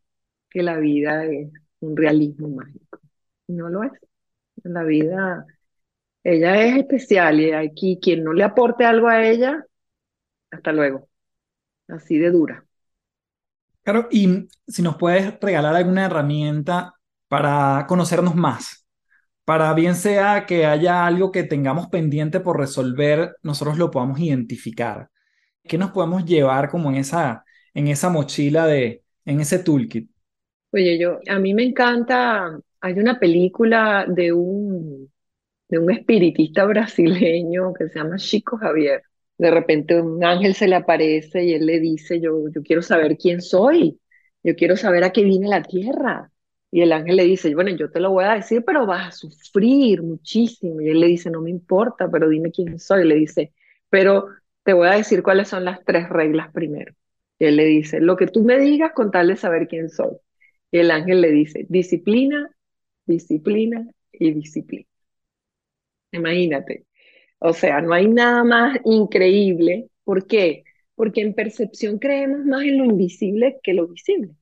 [0.49, 2.99] que la vida es un realismo mágico.
[3.47, 3.91] No lo es.
[4.63, 5.45] La vida,
[6.23, 9.65] ella es especial y aquí quien no le aporte algo a ella,
[10.51, 11.09] hasta luego.
[11.87, 12.65] Así de dura.
[13.83, 16.93] Claro, y si nos puedes regalar alguna herramienta
[17.27, 18.85] para conocernos más,
[19.43, 25.09] para bien sea que haya algo que tengamos pendiente por resolver, nosotros lo podamos identificar.
[25.67, 30.09] ¿Qué nos podemos llevar como en esa, en esa mochila de, en ese toolkit?
[30.71, 35.11] Oye, yo, a mí me encanta, hay una película de un,
[35.69, 39.03] de un espiritista brasileño que se llama Chico Javier.
[39.37, 43.17] De repente un ángel se le aparece y él le dice, yo, yo quiero saber
[43.17, 43.99] quién soy,
[44.43, 46.31] yo quiero saber a qué viene la tierra.
[46.71, 49.11] Y el ángel le dice, bueno, yo te lo voy a decir, pero vas a
[49.13, 50.81] sufrir muchísimo.
[50.81, 53.05] Y él le dice, no me importa, pero dime quién soy.
[53.07, 53.53] le dice,
[53.89, 54.27] pero
[54.65, 56.93] te voy a decir cuáles son las tres reglas primero.
[57.39, 60.17] Él le dice, lo que tú me digas con tal de saber quién soy.
[60.71, 62.49] Y el ángel le dice, disciplina,
[63.05, 64.87] disciplina y disciplina.
[66.11, 66.85] Imagínate.
[67.39, 69.89] O sea, no hay nada más increíble.
[70.03, 70.63] ¿Por qué?
[70.95, 74.35] Porque en percepción creemos más en lo invisible que lo visible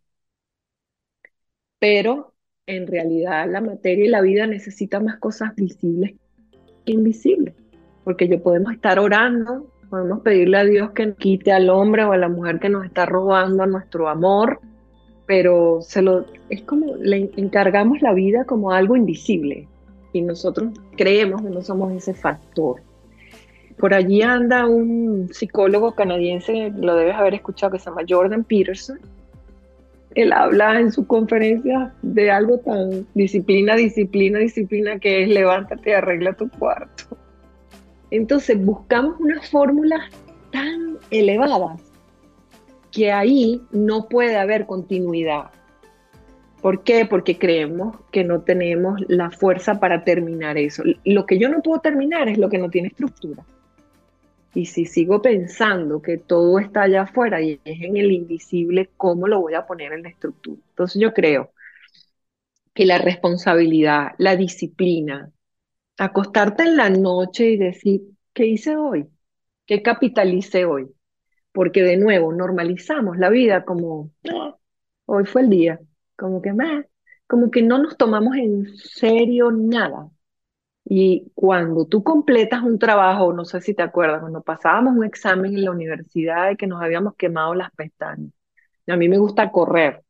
[1.84, 2.34] pero
[2.66, 6.14] en realidad la materia y la vida necesitan más cosas visibles
[6.86, 7.56] que invisibles,
[8.06, 12.17] porque yo podemos estar orando, podemos pedirle a Dios que quite al hombre o a
[12.17, 14.60] la mujer que nos está robando nuestro amor,
[15.27, 19.67] pero se lo, es como le encargamos la vida como algo invisible
[20.12, 22.81] y nosotros creemos que no somos ese factor.
[23.77, 28.98] Por allí anda un psicólogo canadiense, lo debes haber escuchado, que se llama Jordan Peterson,
[30.15, 35.94] él habla en su conferencia de algo tan disciplina, disciplina, disciplina, que es levántate y
[35.94, 37.15] arregla tu cuarto.
[38.14, 40.08] Entonces buscamos unas fórmulas
[40.52, 41.82] tan elevadas
[42.92, 45.50] que ahí no puede haber continuidad.
[46.62, 47.08] ¿Por qué?
[47.08, 50.84] Porque creemos que no tenemos la fuerza para terminar eso.
[51.04, 53.44] Lo que yo no puedo terminar es lo que no tiene estructura.
[54.54, 59.28] Y si sigo pensando que todo está allá afuera y es en el invisible, ¿cómo
[59.28, 60.62] lo voy a poner en la estructura?
[60.70, 61.50] Entonces yo creo
[62.76, 65.32] que la responsabilidad, la disciplina,
[65.98, 68.02] acostarte en la noche y decir,
[68.33, 69.08] ¿qué hice hoy?
[69.65, 70.89] ¿Qué capitalicé hoy?
[71.52, 74.56] Porque de nuevo normalizamos la vida como, ah,
[75.06, 75.79] hoy fue el día,
[76.17, 76.85] como que, más,
[77.27, 80.10] como que no nos tomamos en serio nada.
[80.85, 85.54] Y cuando tú completas un trabajo, no sé si te acuerdas, cuando pasábamos un examen
[85.56, 88.33] en la universidad y que nos habíamos quemado las pestañas.
[88.87, 90.04] A mí me gusta correr.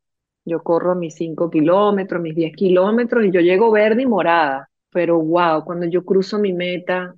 [0.44, 4.70] Yo corro mis 5 kilómetros, mis 10 kilómetros y yo llego verde y morada.
[4.94, 7.16] Pero wow, cuando yo cruzo mi meta,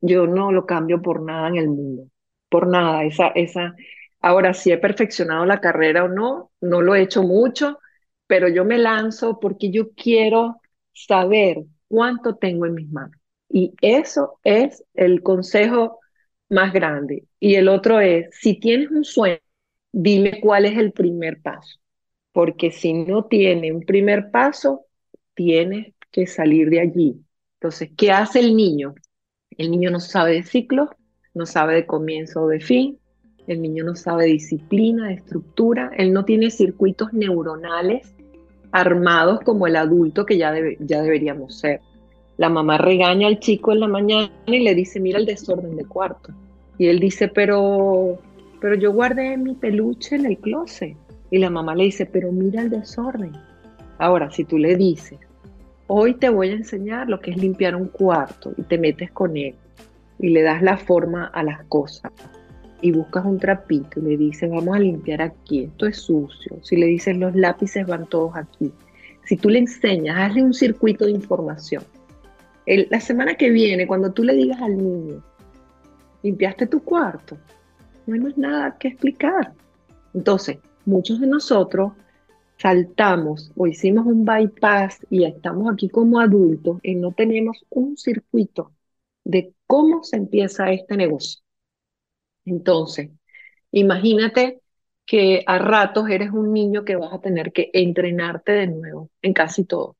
[0.00, 2.08] yo no lo cambio por nada en el mundo.
[2.50, 3.04] Por nada.
[3.04, 3.74] Esa, esa...
[4.20, 7.78] Ahora, si he perfeccionado la carrera o no, no lo he hecho mucho,
[8.26, 10.60] pero yo me lanzo porque yo quiero
[10.92, 13.16] saber cuánto tengo en mis manos.
[13.48, 16.00] Y eso es el consejo
[16.48, 17.26] más grande.
[17.40, 19.38] Y el otro es, si tienes un sueño,
[19.92, 21.78] dime cuál es el primer paso.
[22.32, 24.86] Porque si no tiene un primer paso,
[25.34, 25.94] tienes
[26.24, 27.20] salir de allí.
[27.60, 28.94] Entonces, ¿qué hace el niño?
[29.50, 30.88] El niño no sabe de ciclos,
[31.34, 32.98] no sabe de comienzo o de fin,
[33.46, 38.14] el niño no sabe disciplina, de estructura, él no tiene circuitos neuronales
[38.72, 41.80] armados como el adulto que ya, ya deberíamos ser.
[42.36, 45.84] La mamá regaña al chico en la mañana y le dice, mira el desorden de
[45.84, 46.32] cuarto.
[46.78, 48.18] Y él dice, pero,
[48.60, 50.96] pero yo guardé mi peluche en el closet.
[51.30, 53.32] Y la mamá le dice, pero mira el desorden.
[53.98, 55.18] Ahora, si tú le dices,
[55.86, 59.36] hoy te voy a enseñar lo que es limpiar un cuarto y te metes con
[59.36, 59.54] él
[60.18, 62.12] y le das la forma a las cosas
[62.80, 66.58] y buscas un trapito y le dices, vamos a limpiar aquí, esto es sucio.
[66.62, 68.72] Si le dices, los lápices van todos aquí.
[69.24, 71.82] Si tú le enseñas, hazle un circuito de información.
[72.66, 75.22] la semana que viene, cuando tú le digas al niño,
[76.22, 77.36] limpiaste tu cuarto,
[78.06, 79.52] no hay más nada que explicar.
[80.14, 81.92] Entonces, muchos de nosotros
[82.58, 88.72] saltamos o hicimos un bypass y estamos aquí como adultos y no tenemos un circuito
[89.24, 91.40] de cómo se empieza este negocio.
[92.44, 93.10] Entonces,
[93.72, 94.60] imagínate
[95.04, 99.32] que a ratos eres un niño que vas a tener que entrenarte de nuevo en
[99.32, 99.96] casi todo.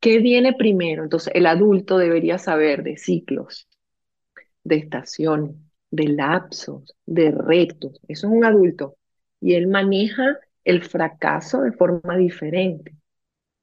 [0.00, 1.04] ¿Qué viene primero?
[1.04, 3.68] Entonces, el adulto debería saber de ciclos,
[4.64, 5.56] de estaciones,
[5.90, 8.00] de lapsos, de retos.
[8.08, 8.96] Eso es un adulto.
[9.40, 12.94] Y él maneja el fracaso de forma diferente.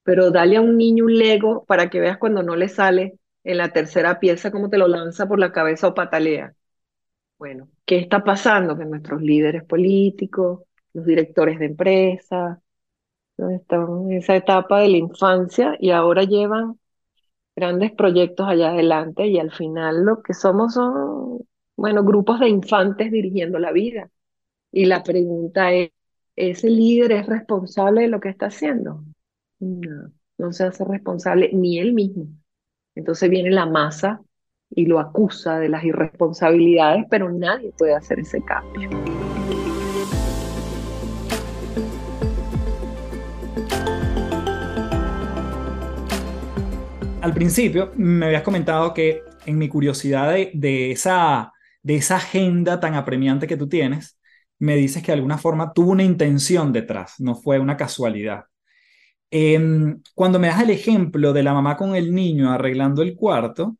[0.03, 3.57] Pero dale a un niño un Lego para que veas cuando no le sale en
[3.57, 6.55] la tercera pieza cómo te lo lanza por la cabeza o patalea.
[7.37, 8.77] Bueno, ¿qué está pasando?
[8.77, 10.61] Que nuestros líderes políticos,
[10.93, 12.59] los directores de empresas,
[13.37, 16.79] están en esa etapa de la infancia y ahora llevan
[17.55, 21.39] grandes proyectos allá adelante y al final lo que somos son,
[21.75, 24.09] bueno, grupos de infantes dirigiendo la vida.
[24.71, 25.91] Y la pregunta es,
[26.39, 29.03] ¿ese líder es responsable de lo que está haciendo?
[29.59, 32.29] No, no se hace responsable ni él mismo.
[32.95, 34.21] Entonces viene la masa
[34.69, 38.89] y lo acusa de las irresponsabilidades, pero nadie puede hacer ese cambio.
[47.19, 51.51] Al principio me habías comentado que en mi curiosidad de, esa,
[51.83, 54.18] de esa agenda tan apremiante que tú tienes,
[54.59, 58.45] me dices que de alguna forma tuvo una intención detrás, no fue una casualidad.
[59.31, 63.77] Em, cuando me das el ejemplo de la mamá con el niño arreglando el cuarto,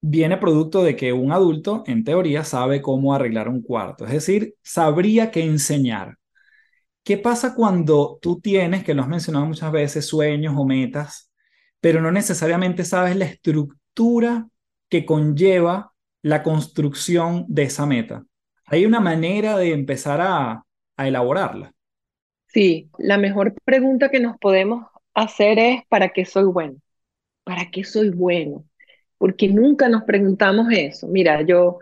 [0.00, 4.54] viene producto de que un adulto, en teoría, sabe cómo arreglar un cuarto, es decir,
[4.62, 6.16] sabría qué enseñar.
[7.04, 11.30] ¿Qué pasa cuando tú tienes, que lo has mencionado muchas veces, sueños o metas,
[11.80, 14.48] pero no necesariamente sabes la estructura
[14.88, 15.92] que conlleva
[16.22, 18.24] la construcción de esa meta?
[18.66, 20.62] ¿Hay una manera de empezar a,
[20.98, 21.72] elaborarla?
[22.46, 26.76] Sí, la mejor pregunta que nos podemos hacer es, ¿para qué soy bueno?
[27.44, 28.64] ¿Para qué soy bueno?
[29.18, 31.08] porque nunca nos preguntamos eso.
[31.08, 31.78] Mira, yo,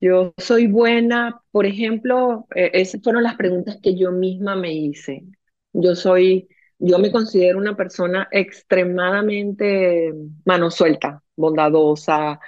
[0.00, 5.24] yo soy buena, por ejemplo, eh, esas fueron las preguntas que yo misma me hice.
[5.72, 6.48] Yo soy,
[6.78, 10.12] yo me considero una persona extremadamente
[10.44, 12.40] mano suelta, bondadosa.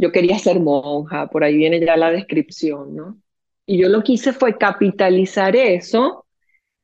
[0.00, 3.20] Yo quería ser monja, por ahí viene ya la descripción, ¿no?
[3.66, 6.26] Y yo lo que hice fue capitalizar eso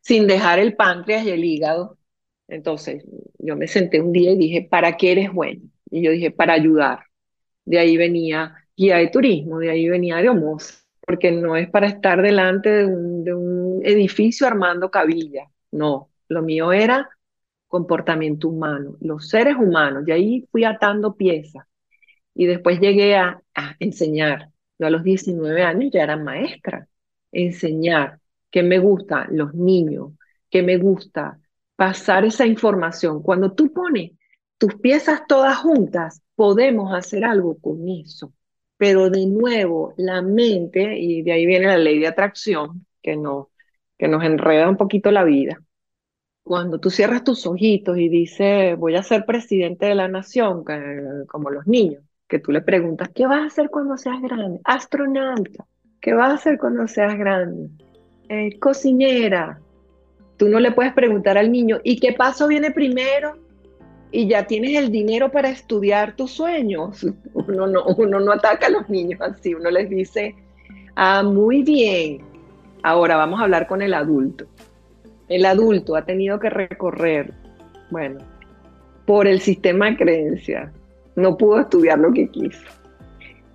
[0.02, 1.98] sin dejar el páncreas y el hígado.
[2.46, 3.04] Entonces,
[3.38, 5.62] yo me senté un día y dije, ¿para qué eres bueno?
[5.90, 7.00] Y yo dije, para ayudar.
[7.64, 10.28] De ahí venía guía de turismo, de ahí venía de
[11.06, 17.08] porque no es para estar delante de un, edificio armando cabilla, no, lo mío era
[17.68, 21.64] comportamiento humano, los seres humanos, de ahí fui atando piezas
[22.36, 23.42] y después llegué a,
[23.80, 24.50] enseñar.
[24.78, 26.86] Yo a los 19 años ya era maestra.
[27.32, 28.20] Enseñar
[28.50, 30.12] qué me gusta los niños,
[30.50, 31.40] qué me gusta
[31.76, 33.22] pasar esa información.
[33.22, 34.12] Cuando tú pones
[34.58, 38.32] tus piezas todas juntas, podemos hacer algo con eso.
[38.76, 43.50] Pero de nuevo, la mente, y de ahí viene la ley de atracción, que, no,
[43.98, 45.62] que nos enreda un poquito la vida.
[46.42, 50.64] Cuando tú cierras tus ojitos y dices, voy a ser presidente de la nación,
[51.28, 54.60] como los niños, que tú le preguntas, ¿qué vas a hacer cuando seas grande?
[54.64, 55.64] Astronauta.
[56.00, 57.68] ¿Qué vas a hacer cuando seas grande?
[58.28, 59.60] Eh, cocinera.
[60.36, 63.38] Tú no le puedes preguntar al niño, ¿y qué paso viene primero?
[64.10, 67.06] Y ya tienes el dinero para estudiar tus sueños.
[67.46, 70.34] No, uno no ataca a los niños así, uno les dice,
[70.96, 72.22] ah, muy bien.
[72.82, 74.46] Ahora vamos a hablar con el adulto.
[75.28, 77.32] El adulto ha tenido que recorrer,
[77.90, 78.18] bueno,
[79.06, 80.72] por el sistema de creencias,
[81.16, 82.64] no pudo estudiar lo que quiso.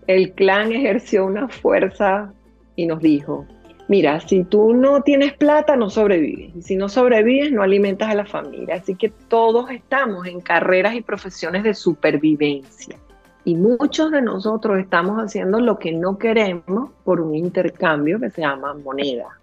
[0.07, 2.33] El clan ejerció una fuerza
[2.75, 3.45] y nos dijo,
[3.87, 6.55] mira, si tú no tienes plata, no sobrevives.
[6.55, 8.75] Y si no sobrevives, no alimentas a la familia.
[8.75, 12.97] Así que todos estamos en carreras y profesiones de supervivencia.
[13.43, 18.41] Y muchos de nosotros estamos haciendo lo que no queremos por un intercambio que se
[18.41, 19.39] llama moneda.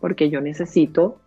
[0.00, 1.18] Porque yo necesito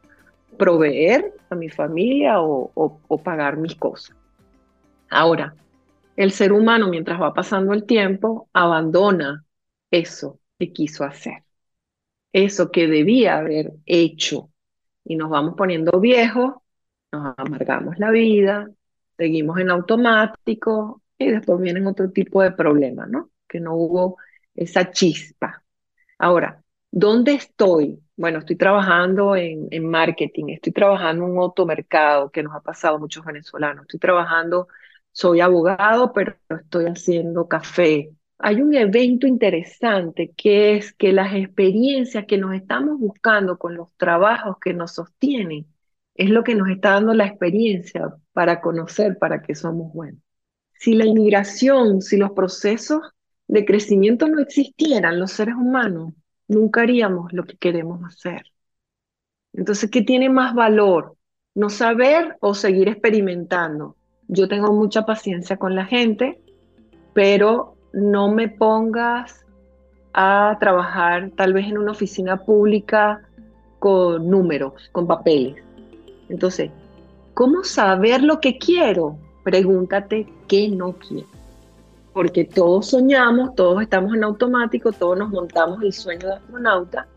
[0.58, 4.16] proveer a mi familia o, o pagar mis cosas.
[5.10, 5.56] Ahora,
[6.16, 9.46] el ser humano, mientras va pasando el tiempo, abandona
[9.92, 11.44] eso que quiso hacer,
[12.34, 14.52] eso que debía haber hecho.
[15.04, 16.56] Y nos vamos poniendo viejos,
[17.12, 18.70] nos amargamos la vida,
[19.18, 23.32] seguimos en automático y después vienen otro tipo de problemas, ¿no?
[23.48, 24.18] Que no hubo
[24.54, 25.64] esa chispa.
[26.18, 28.00] Ahora, ¿dónde estoy?
[28.18, 33.00] Bueno, estoy trabajando en, marketing, estoy trabajando en un automercado que nos ha pasado a
[33.00, 34.68] muchos venezolanos, estoy trabajando
[35.16, 38.12] soy abogado, pero estoy haciendo café.
[38.38, 43.96] Hay un evento interesante que es que las experiencias que nos estamos buscando con los
[43.96, 45.68] trabajos que nos sostienen
[46.16, 50.22] es lo que nos está dando la experiencia para conocer para qué somos buenos.
[50.74, 53.02] Si la inmigración, si los procesos
[53.48, 56.14] de crecimiento no existieran, los seres humanos
[56.50, 58.44] nunca haríamos lo que queremos hacer.
[59.54, 61.16] Entonces, ¿qué tiene más valor?
[61.54, 63.96] ¿No saber o seguir experimentando?
[64.28, 66.40] Yo tengo mucha paciencia con la gente,
[67.14, 69.46] pero no me pongas
[70.14, 73.22] a trabajar tal vez en una oficina pública
[73.80, 75.56] con números, con papeles.
[76.30, 76.72] Entonces,
[77.34, 79.18] ¿cómo saber lo que quiero?
[79.44, 81.28] Pregúntate qué no quiero.
[82.14, 87.08] Porque todos soñamos, todos estamos en automático, todos nos montamos el sueño de astronauta.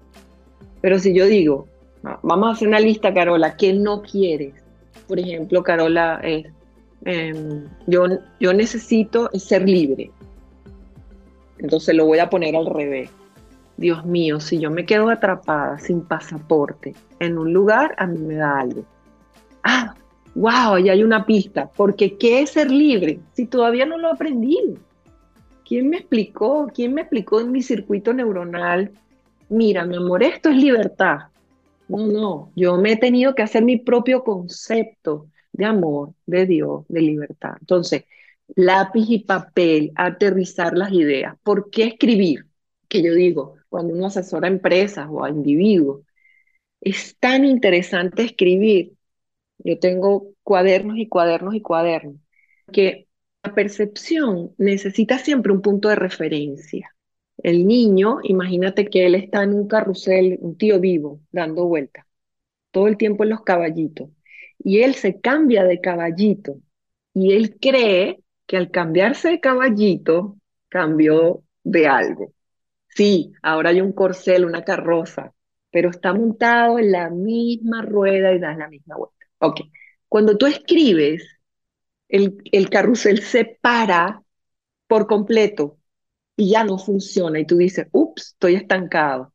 [0.81, 1.67] Pero si yo digo,
[2.23, 4.55] vamos a hacer una lista, Carola, ¿qué no quieres?
[5.07, 6.47] Por ejemplo, Carola es
[7.05, 8.07] Em, yo,
[8.41, 10.11] yo necesito ser libre.
[11.59, 13.11] Entonces lo voy a poner al revés.
[13.77, 18.35] Dios mío, si yo me quedo atrapada sin pasaporte en un lugar, a mí me
[18.35, 18.85] da algo.
[19.63, 19.95] Ah,
[20.35, 21.71] wow, ahí hay una pista.
[21.77, 23.21] Porque ¿qué es ser libre?
[23.33, 24.75] Si todavía no lo he aprendido.
[25.65, 26.69] ¿Quién me explicó?
[26.75, 28.91] ¿Quién me explicó en mi circuito neuronal?
[29.49, 31.19] Mira, mi amor, esto es libertad.
[31.89, 35.27] No, no, yo me he tenido que hacer mi propio concepto
[35.59, 37.55] de amor, de Dios, de libertad.
[37.61, 38.05] Entonces,
[38.55, 41.37] lápiz y papel, aterrizar las ideas.
[41.43, 42.47] ¿Por qué escribir?
[42.89, 46.03] Que yo digo, cuando uno asesora a empresas o a individuos,
[46.81, 48.95] es tan interesante escribir.
[49.59, 52.17] Yo tengo cuadernos y cuadernos y cuadernos,
[52.73, 53.09] que
[53.43, 56.95] la percepción necesita siempre un punto de referencia.
[57.39, 62.07] El niño, imagínate que él está en un carrusel, un tío vivo, dando vueltas,
[62.71, 64.11] todo el tiempo en los caballitos
[64.59, 66.57] y él se cambia de caballito
[67.15, 70.39] y él cree que al cambiarse de caballito
[70.69, 72.33] cambió de algo.
[72.89, 75.35] Sí, ahora hay un corcel, una carroza,
[75.71, 79.17] pero está montado en la misma rueda y da la misma vuelta.
[79.41, 79.61] Ok,
[80.09, 81.25] cuando tú escribes,
[82.09, 84.23] el, el carrusel se para
[84.89, 85.79] por completo
[86.37, 89.35] y ya no funciona y tú dices, ups, estoy estancado.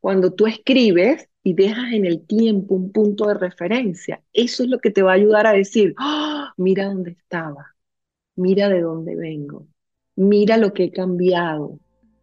[0.00, 4.78] Cuando tú escribes, y dejas en el tiempo un punto de referencia, eso es lo
[4.78, 6.52] que te va a ayudar a decir, ¡Ah!
[6.56, 7.74] mira dónde estaba,
[8.36, 9.66] mira de dónde vengo,
[10.16, 11.78] mira lo que he cambiado.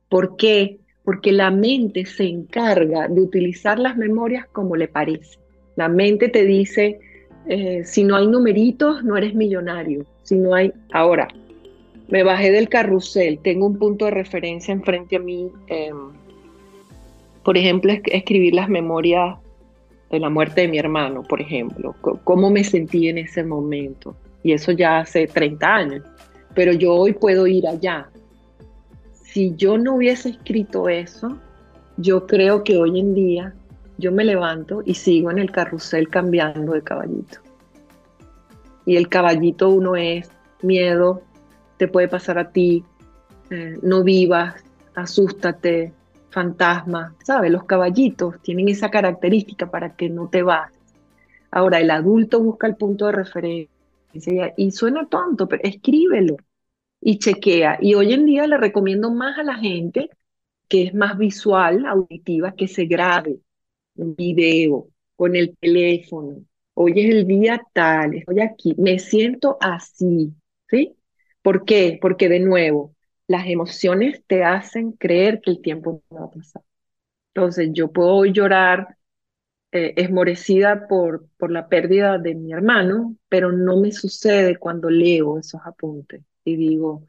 [0.09, 0.79] ¿Por qué?
[1.03, 5.39] Porque la mente se encarga de utilizar las memorias como le parece.
[5.75, 6.99] La mente te dice,
[7.47, 10.05] eh, si no hay numeritos, no eres millonario.
[10.23, 11.27] Si no hay, ahora,
[12.07, 15.51] me bajé del carrusel, tengo un punto de referencia enfrente a mí.
[15.67, 15.91] Eh,
[17.49, 19.35] por ejemplo, escribir las memorias
[20.11, 24.15] de la muerte de mi hermano, por ejemplo, cómo me sentí en ese momento.
[24.43, 26.03] Y eso ya hace 30 años.
[26.53, 28.07] Pero yo hoy puedo ir allá.
[29.23, 31.39] si yo no hubiese escrito eso,
[31.97, 33.55] yo creo que hoy en día
[33.97, 37.39] yo me levanto y sigo en el carrusel cambiando de caballito.
[38.85, 40.29] Y el caballito uno es
[40.61, 41.23] miedo,
[41.77, 42.83] te puede pasar a ti,
[43.49, 45.93] eh, no vivas, asústate,
[46.29, 47.51] fantasma, ¿sabes?
[47.51, 50.71] Los caballitos tienen esa característica para que no te vas.
[51.51, 56.37] Ahora, el adulto busca el punto de referencia y suena tonto, pero escríbelo
[57.01, 57.79] y chequea.
[57.81, 60.09] Y hoy en día le recomiendo más a la gente
[60.67, 63.39] que es más visual, auditiva, que se grabe
[63.95, 66.43] un video con el teléfono.
[66.75, 70.33] Hoy es el día tal, estoy aquí, me siento así,
[70.69, 70.95] ¿sí?
[71.41, 71.97] ¿Por qué?
[72.01, 72.95] Porque de nuevo,
[73.29, 76.63] las emociones te hacen creer que el tiempo no va a pasar.
[77.35, 78.97] Entonces, yo puedo llorar
[79.71, 85.39] eh, esmorecida por, por la pérdida de mi hermano, pero no me sucede cuando leo
[85.39, 87.05] esos apuntes y digo,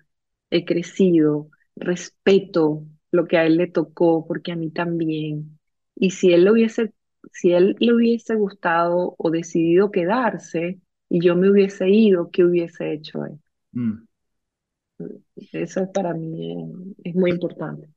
[0.51, 5.59] he crecido, respeto lo que a él le tocó, porque a mí también.
[5.97, 6.93] Y si él, lo hubiese,
[7.33, 12.93] si él le hubiese gustado o decidido quedarse y yo me hubiese ido, ¿qué hubiese
[12.93, 13.39] hecho él?
[13.73, 14.07] Mm.
[15.53, 17.89] Eso para mí es, muy importante.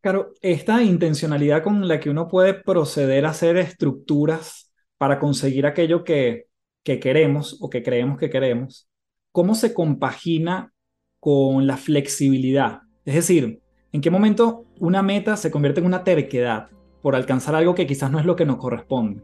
[0.00, 6.04] Claro, esta intencionalidad con la que uno puede proceder a hacer estructuras para conseguir aquello
[6.04, 6.46] que,
[6.82, 8.88] que queremos o que creemos que queremos,
[9.30, 10.72] ¿cómo se compagina
[11.20, 12.80] con la flexibilidad?
[13.04, 13.60] Es decir,
[13.92, 16.68] ¿en qué momento una meta se convierte en una terquedad
[17.00, 19.22] por alcanzar algo que quizás no es lo que nos corresponde?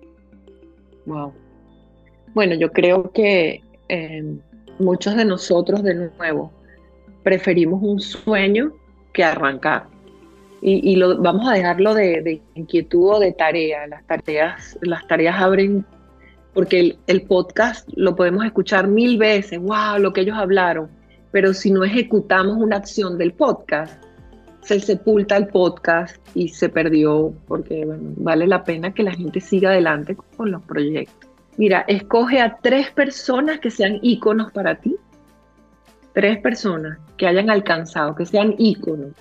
[1.07, 1.33] Wow.
[2.35, 4.39] Bueno, yo creo que eh,
[4.79, 6.53] muchos de nosotros, de nuevo,
[7.29, 8.73] preferimos un sueño
[9.13, 9.85] que arrancar.
[10.63, 13.87] Y, lo, vamos a dejarlo de, inquietud o de tarea.
[13.87, 15.85] Las tareas, las tareas abren,
[16.55, 20.89] porque el, podcast lo podemos escuchar mil veces, wow, lo que ellos hablaron,
[21.31, 24.03] pero si no ejecutamos una acción del podcast,
[24.63, 27.85] se sepulta el podcast y se perdió, porque
[28.17, 31.31] vale la pena que la gente siga adelante con los proyectos.
[31.59, 34.97] Mira, escoge a tres personas que sean íconos para ti
[36.19, 39.13] tres personas que hayan alcanzado, que sean íconos,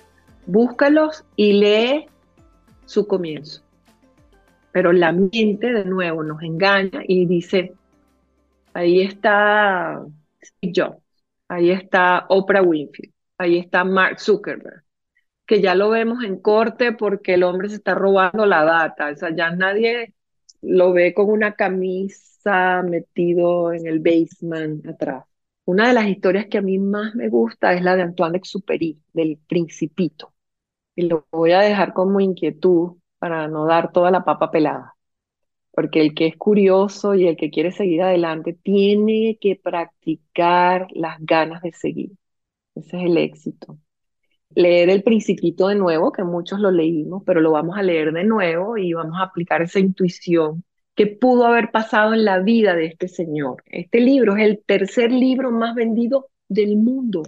[0.46, 2.06] búscalos y lee
[2.86, 3.62] su comienzo.
[4.72, 7.72] Pero la mente de nuevo nos engaña y dice,
[8.74, 10.04] ahí está
[10.42, 10.98] Steve Jobs,
[11.46, 14.82] ahí está Oprah Winfield, ahí está Mark Zuckerberg,
[15.46, 19.14] que ya lo vemos en corte porque el hombre se está robando la data, o
[19.14, 20.14] sea, ya nadie
[20.62, 25.27] lo ve con una camisa metido en el basement atrás.
[25.68, 29.02] Una de las historias que a mí más me gusta es la de Antoine Exupéry,
[29.12, 30.32] del Principito.
[30.94, 34.96] Y lo voy a dejar como inquietud para no dar toda la papa pelada.
[35.72, 41.18] Porque el que es curioso y el que quiere seguir adelante tiene que practicar las
[41.20, 42.12] ganas de seguir.
[42.74, 43.78] Ese es el éxito.
[44.54, 48.24] Leer el Principito de nuevo, que muchos lo leímos, pero lo vamos a leer de
[48.24, 50.64] nuevo y vamos a aplicar esa intuición
[50.98, 53.62] que pudo haber pasado en la vida de este señor.
[53.66, 57.22] Este libro es el tercer libro más vendido del mundo.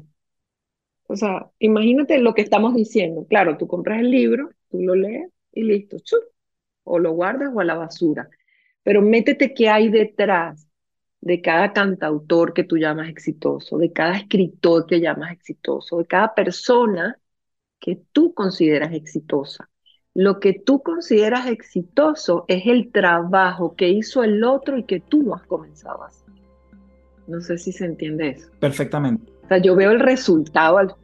[1.07, 3.25] O sea, imagínate lo que estamos diciendo.
[3.29, 5.99] Claro, tú compras el libro, tú lo lees y listo,
[6.83, 8.29] o lo guardas o a la basura.
[8.83, 10.69] Pero métete qué hay detrás
[11.21, 16.35] de cada cantautor que tú llamas exitoso, de cada escritor que llamas exitoso, de cada
[16.35, 17.21] persona
[17.79, 19.71] que tú consideras exitosa.
[20.15, 25.23] Lo que tú consideras exitoso es el trabajo que hizo el otro y que tú
[25.23, 26.35] no has comenzado a hacer.
[27.29, 28.51] No sé si se entiende eso.
[28.59, 29.33] Perfectamente.
[29.45, 30.95] O sea, yo veo el resultado al,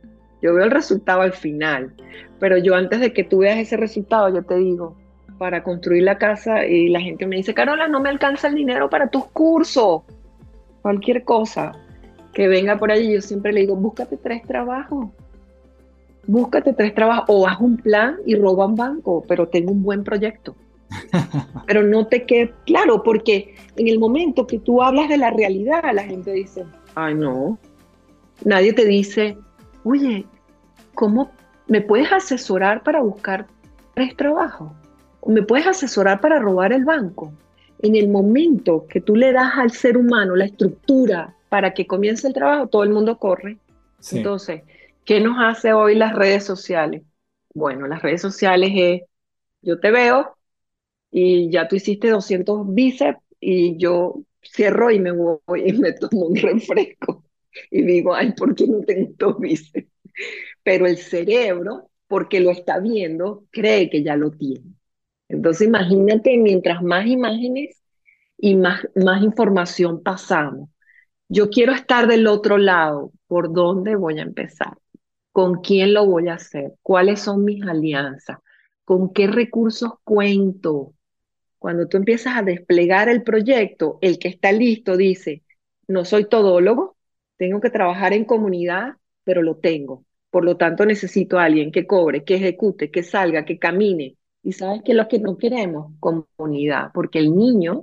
[0.43, 1.95] yo veo el resultado al final,
[2.41, 4.97] pero yo antes de que tú veas ese resultado, yo te digo,
[5.39, 8.91] para construir la casa y la gente me dice, Carola, no me alcanza el dinero
[8.91, 10.03] para tus cursos,
[10.83, 11.73] cualquier cosa
[12.33, 15.11] que venga por allí, yo siempre le digo, búscate tres trabajos
[16.27, 20.05] búscate tres trabajos o haz un plan y roba un banco, pero tengo un buen
[20.05, 20.55] proyecto.
[21.67, 25.83] pero no te quede claro, porque en el momento que tú hablas de la realidad,
[25.93, 26.65] la gente dice,
[26.95, 27.59] ay no,
[28.45, 29.37] nadie te dice,
[29.85, 30.25] oye,
[30.95, 31.31] ¿cómo
[31.67, 33.47] me puedes asesorar para buscar
[33.95, 34.73] tres trabajos?
[35.21, 37.33] ¿O me puedes asesorar para robar el banco?
[37.81, 42.27] En el momento que tú le das al ser humano la estructura para que comience
[42.27, 43.59] el trabajo, todo el mundo corre.
[44.13, 44.63] Entonces,
[45.07, 47.05] ¿Qué nos hace hoy las redes sociales?
[47.55, 49.03] Bueno, las redes sociales es,
[49.63, 50.37] yo te veo
[51.11, 56.27] y ya tú hiciste 200 bíceps y yo cierro y me voy y me tomo
[56.29, 57.25] un refresco
[57.71, 59.89] y digo, ay, ¿por qué no tengo estos bíceps?
[60.65, 64.75] Pero el cerebro, porque lo está viendo, cree que ya lo tiene.
[65.29, 67.83] Entonces imagínate, mientras más imágenes
[68.39, 70.71] y más, más información pasamos,
[71.29, 74.79] yo quiero estar del otro lado, ¿por dónde voy a empezar?
[75.37, 76.77] ¿Con quién lo voy a hacer?
[76.81, 78.39] ¿Cuáles son mis alianzas?
[78.87, 80.95] ¿Con qué recursos cuento?
[81.59, 85.43] Cuando tú empiezas a desplegar el proyecto, el que está listo dice,
[85.89, 86.97] no soy todólogo,
[87.37, 90.07] tengo que trabajar en comunidad, pero lo tengo.
[90.31, 94.17] Por lo tanto, necesito a alguien que cobre, que ejecute, que salga, que camine.
[94.43, 97.83] Y sabes que lo que no queremos, comunidad, porque el niño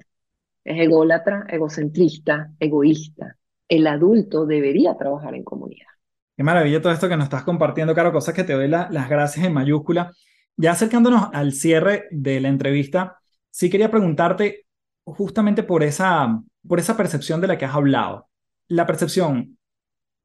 [0.64, 3.38] es ególatra, egocentrista, egoísta.
[3.70, 5.93] El adulto debería trabajar en comunidad.
[6.36, 9.46] Qué maravilla todo esto que nos estás compartiendo, Caro, cosas que te doy las gracias
[9.46, 10.12] en mayúscula.
[10.58, 13.18] Ya acercándonos al cierre de la entrevista,
[13.52, 14.66] sí quería preguntarte
[15.04, 18.30] justamente por esa, por esa percepción de la que has hablado.
[18.68, 19.60] La percepción,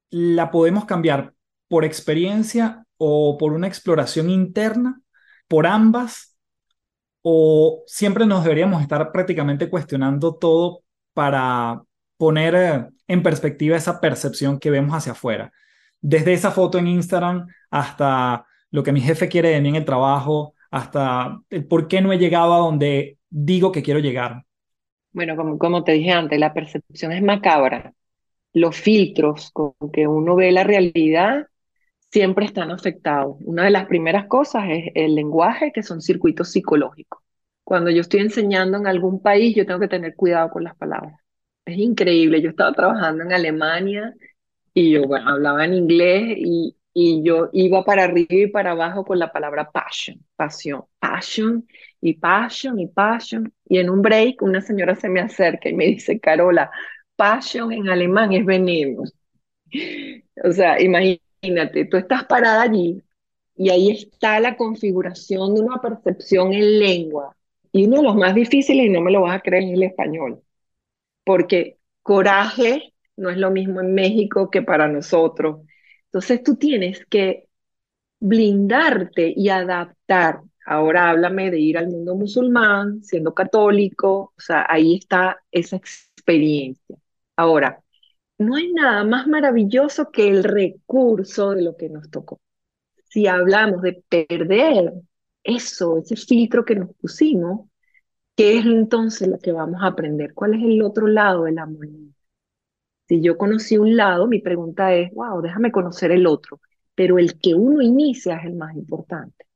[0.09, 1.33] ¿la podemos cambiar
[1.67, 5.01] por experiencia o por una exploración interna?
[5.47, 6.37] ¿Por ambas?
[7.21, 10.81] ¿O siempre nos deberíamos estar prácticamente cuestionando todo
[11.13, 11.83] para
[12.17, 15.51] poner eh, en perspectiva esa percepción que vemos hacia afuera?
[16.01, 19.85] Desde esa foto en Instagram hasta lo que mi jefe quiere de mí en el
[19.85, 24.43] trabajo, hasta el por qué no he llegado a donde digo que quiero llegar.
[25.11, 27.93] Bueno, como, como te dije antes, la percepción es macabra.
[28.53, 31.47] Los filtros con que uno ve la realidad
[32.11, 33.37] siempre están afectados.
[33.41, 37.21] Una de las primeras cosas es el lenguaje, que son circuitos psicológicos.
[37.63, 41.19] Cuando yo estoy enseñando en algún país, yo tengo que tener cuidado con las palabras.
[41.65, 42.41] Es increíble.
[42.41, 44.13] Yo estaba trabajando en Alemania
[44.73, 49.19] y yo hablaba en inglés y, y yo iba para arriba y para abajo con
[49.19, 51.67] la palabra passion, pasión, passion
[52.01, 53.53] y passion y passion.
[53.67, 56.71] Y en un break una señora se me acerca y me dice, Carola,
[57.15, 59.03] passion en alemán es veneno.
[60.43, 63.01] O sea, imagínate, tú estás parada allí
[63.55, 67.35] y ahí está la configuración de una percepción en lengua.
[67.71, 69.83] Y uno de los más difíciles, y no me lo vas a creer, es el
[69.83, 70.41] español.
[71.25, 75.61] Porque coraje no es lo mismo en México que para nosotros.
[76.05, 77.47] Entonces tú tienes que
[78.19, 80.41] blindarte y adaptar.
[80.65, 86.97] Ahora háblame de ir al mundo musulmán, siendo católico, o sea, ahí está esa experiencia.
[87.35, 87.81] Ahora,
[88.37, 92.39] no hay nada más maravilloso que el recurso de lo que nos tocó.
[93.09, 94.93] Si hablamos de perder
[95.43, 97.69] eso, ese filtro que nos pusimos,
[98.35, 100.33] ¿qué es entonces lo que vamos a aprender?
[100.33, 102.08] ¿Cuál es el otro lado de la moneda?
[103.09, 106.61] Si yo conocí un lado, mi pregunta es, wow, déjame conocer el otro,
[106.93, 109.47] pero el que uno inicia es el más importante.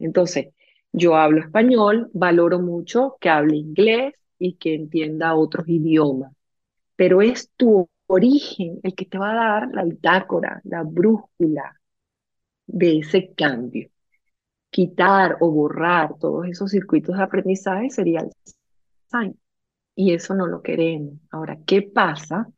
[0.00, 0.48] Entonces,
[0.92, 6.32] yo hablo español, valoro mucho que hable inglés y que entienda otros idiomas,
[6.96, 11.80] pero es tu origen el que te va a dar la bitácora, la brújula
[12.66, 13.88] de ese cambio.
[14.70, 18.32] Quitar o borrar todos esos circuitos de aprendizaje sería el
[19.10, 19.38] sign.
[19.94, 21.14] Y eso no lo queremos.
[21.30, 22.48] Ahora, ¿qué pasa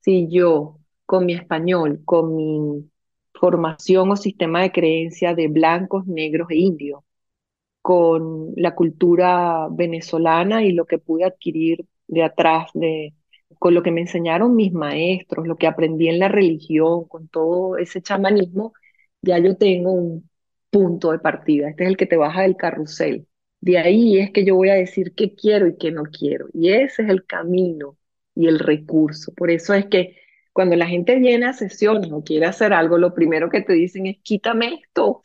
[0.00, 2.90] si yo con mi español, con mi
[3.34, 7.02] formación o sistema de creencia de blancos, negros e indios,
[7.82, 13.14] con la cultura venezolana y lo que pude adquirir de atrás, de,
[13.58, 17.76] con lo que me enseñaron mis maestros, lo que aprendí en la religión, con todo
[17.78, 18.72] ese chamanismo,
[19.22, 20.30] ya yo tengo un
[20.70, 21.70] punto de partida.
[21.70, 23.26] Este es el que te baja del carrusel.
[23.60, 26.46] De ahí es que yo voy a decir qué quiero y qué no quiero.
[26.54, 27.96] Y ese es el camino
[28.40, 29.32] y el recurso.
[29.34, 30.16] Por eso es que
[30.52, 34.06] cuando la gente viene a sesiones o quiere hacer algo, lo primero que te dicen
[34.06, 35.22] es quítame esto,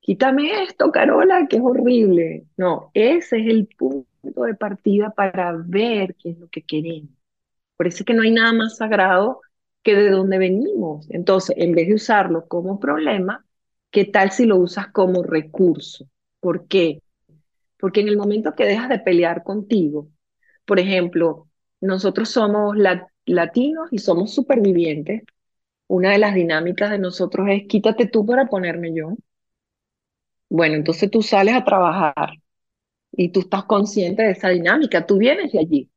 [0.00, 2.46] quítame esto, Carola, que es horrible.
[2.56, 7.10] No, ese es el punto de partida para ver qué es lo que queremos.
[7.76, 9.40] Por eso es que no hay nada más sagrado
[9.82, 11.06] que de dónde venimos.
[11.10, 13.44] Entonces, en vez de usarlo como problema,
[13.90, 16.08] ¿qué tal si lo usas como recurso?
[16.40, 17.02] ¿Por qué?
[17.78, 20.08] Porque en el momento que dejas de pelear contigo,
[20.64, 21.48] por ejemplo,
[21.80, 22.76] nosotros somos
[23.26, 25.22] latinos y somos supervivientes.
[25.88, 29.14] Una de las dinámicas de nosotros es quítate tú para ponerme yo.
[30.48, 32.30] Bueno, entonces tú sales a trabajar
[33.12, 35.90] y tú estás consciente de esa dinámica, tú vienes de allí,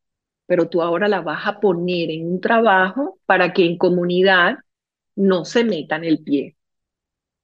[0.47, 4.57] pero tú ahora la vas a poner en un trabajo para que en comunidad
[5.15, 6.57] no se metan el pie.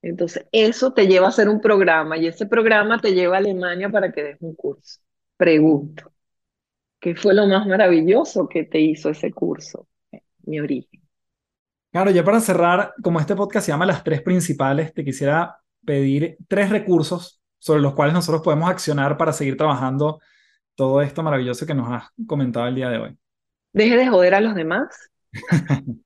[0.02, 3.90] Entonces, eso te lleva a hacer un programa y ese programa te lleva a Alemania
[3.90, 5.00] para que des un curso.
[5.36, 6.12] Pregunto.
[7.06, 9.86] ¿Qué fue lo más maravilloso que te hizo ese curso?
[10.42, 11.00] Mi origen.
[11.92, 16.36] Claro, ya para cerrar, como este podcast se llama Las Tres Principales, te quisiera pedir
[16.48, 20.18] tres recursos sobre los cuales nosotros podemos accionar para seguir trabajando
[20.74, 23.16] todo esto maravilloso que nos has comentado el día de hoy.
[23.72, 25.08] Deje de joder a los demás.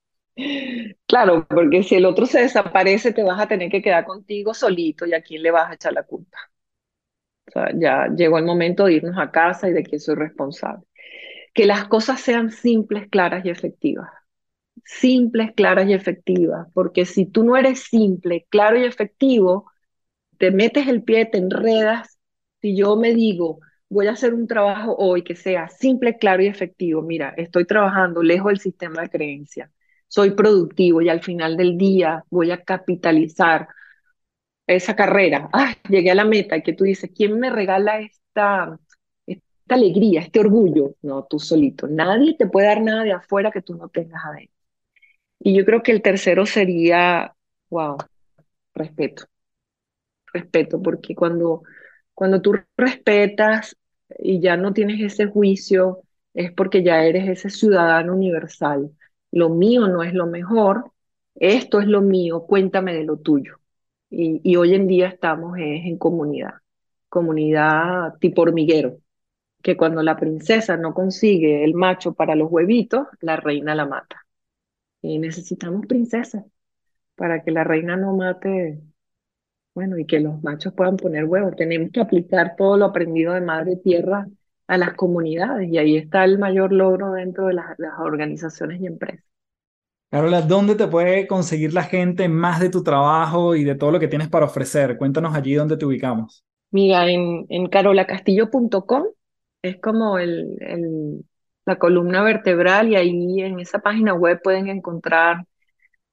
[1.07, 5.07] claro, porque si el otro se desaparece, te vas a tener que quedar contigo solito
[5.07, 6.37] y a quién le vas a echar la culpa.
[7.49, 10.85] O sea, ya llegó el momento de irnos a casa y de quién soy responsable
[11.55, 14.11] que las cosas sean simples, claras y efectivas.
[14.85, 19.71] simples, claras y efectivas, porque si tú no eres simple, claro y efectivo,
[20.39, 22.19] te metes el pie, te enredas.
[22.63, 26.47] Si yo me digo, voy a hacer un trabajo hoy que sea simple, claro y
[26.49, 29.71] efectivo, mira, estoy trabajando lejos del sistema de creencias,
[30.09, 33.69] soy productivo y al final del día voy a capitalizar
[34.67, 35.49] esa carrera.
[35.53, 38.79] Ay, llegué a la meta que tú dices, ¿quién me regala esta,
[39.71, 40.97] esta alegría, este orgullo?
[41.03, 41.87] No, tú solito.
[41.87, 44.55] Nadie te puede dar nada de afuera que tú no tengas adentro.
[45.41, 47.35] Y yo creo que el tercero sería,
[47.71, 47.99] wow,
[48.75, 49.25] respeto.
[50.33, 51.63] Respeto, porque cuando,
[52.15, 53.77] cuando tú respetas
[54.19, 56.03] y ya no tienes ese juicio,
[56.35, 58.91] es porque ya eres ese ciudadano universal.
[59.33, 60.93] Lo mío no es lo mejor,
[61.37, 63.59] esto es lo mío, cuéntame de lo tuyo.
[64.11, 66.55] Y, y hoy en día estamos en comunidad,
[67.09, 68.99] comunidad tipo hormiguero,
[69.63, 74.27] que cuando la princesa no consigue el macho para los huevitos, la reina la mata.
[75.03, 76.45] Y necesitamos princesas
[77.17, 78.83] para que la reina no mate,
[79.75, 81.57] bueno, y que los machos puedan poner huevos.
[81.57, 84.29] Tenemos que aplicar todo lo aprendido de Madre Tierra
[84.67, 88.87] a las comunidades y ahí está el mayor logro dentro de las, las organizaciones y
[88.87, 89.25] empresas.
[90.11, 93.99] Carola, ¿dónde te puede conseguir la gente más de tu trabajo y de todo lo
[94.01, 94.97] que tienes para ofrecer?
[94.97, 96.45] Cuéntanos allí dónde te ubicamos.
[96.73, 99.05] Mira, en, en carolacastillo.com
[99.63, 101.25] es como el, el,
[101.67, 105.47] la columna vertebral y ahí en esa página web pueden encontrar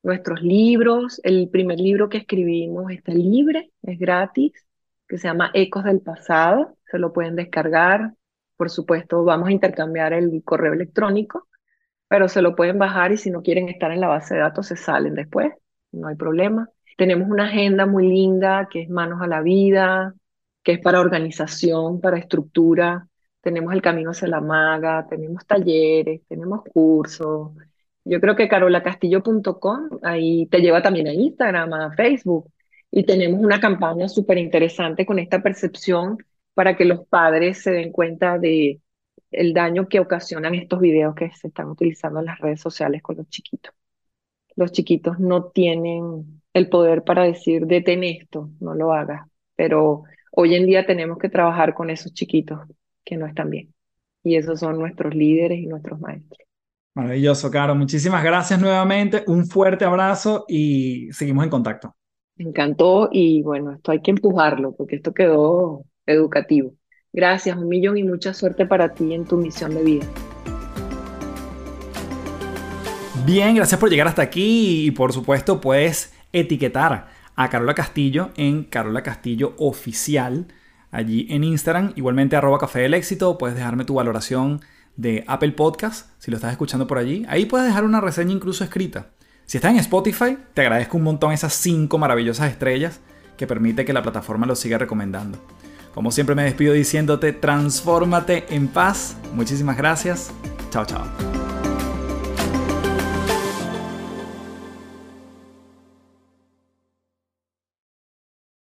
[0.03, 1.21] nuestros libros.
[1.23, 4.53] El primer libro que escribimos está libre, es gratis,
[5.07, 6.77] que se llama Ecos del Pasado.
[6.89, 8.13] Se lo pueden descargar.
[8.57, 11.47] Por supuesto, vamos a intercambiar el correo electrónico,
[12.07, 14.67] pero se lo pueden bajar y si no quieren estar en la base de datos
[14.67, 15.51] se salen después,
[15.91, 16.69] no hay problema.
[16.97, 20.15] Tenemos una agenda muy linda que es Manos a la Vida,
[20.63, 23.07] que es para organización, para estructura,
[23.47, 27.51] tenemos el camino hacia la maga, tenemos talleres, tenemos cursos.
[28.03, 32.51] Yo creo que carolacastillo.com ahí te lleva también a Instagram, a Facebook.
[32.91, 36.17] Y tenemos una campaña súper interesante con esta percepción
[36.53, 38.81] para que los padres se den cuenta de
[39.31, 43.15] el daño que ocasionan estos videos que se están utilizando en las redes sociales con
[43.15, 43.73] los chiquitos.
[44.57, 49.25] Los chiquitos no tienen el poder para decir, detén esto, no lo hagas.
[49.55, 52.59] Pero hoy en día tenemos que trabajar con esos chiquitos
[53.07, 53.73] que no están bien.
[54.23, 56.39] Y esos son nuestros líderes y nuestros maestros.
[56.93, 57.73] Maravilloso, Caro.
[57.73, 59.23] Muchísimas gracias nuevamente.
[59.27, 61.95] Un fuerte abrazo y seguimos en contacto.
[62.35, 66.73] Me encantó y bueno, esto hay que empujarlo porque esto quedó educativo.
[67.13, 70.05] Gracias, un millón y mucha suerte para ti en tu misión de vida.
[73.25, 78.63] Bien, gracias por llegar hasta aquí y por supuesto puedes etiquetar a Carola Castillo en
[78.63, 80.47] Carola Castillo Oficial
[80.91, 81.93] allí en Instagram.
[81.95, 83.37] Igualmente arroba café del éxito.
[83.37, 84.61] Puedes dejarme tu valoración
[84.95, 87.25] de Apple Podcast si lo estás escuchando por allí.
[87.29, 89.07] Ahí puedes dejar una reseña incluso escrita.
[89.45, 92.99] Si estás en Spotify, te agradezco un montón esas 5 maravillosas estrellas
[93.37, 95.39] que permite que la plataforma lo siga recomendando.
[95.93, 99.15] Como siempre me despido diciéndote, transfórmate en paz.
[99.33, 100.31] Muchísimas gracias.
[100.69, 101.36] Chao, chao.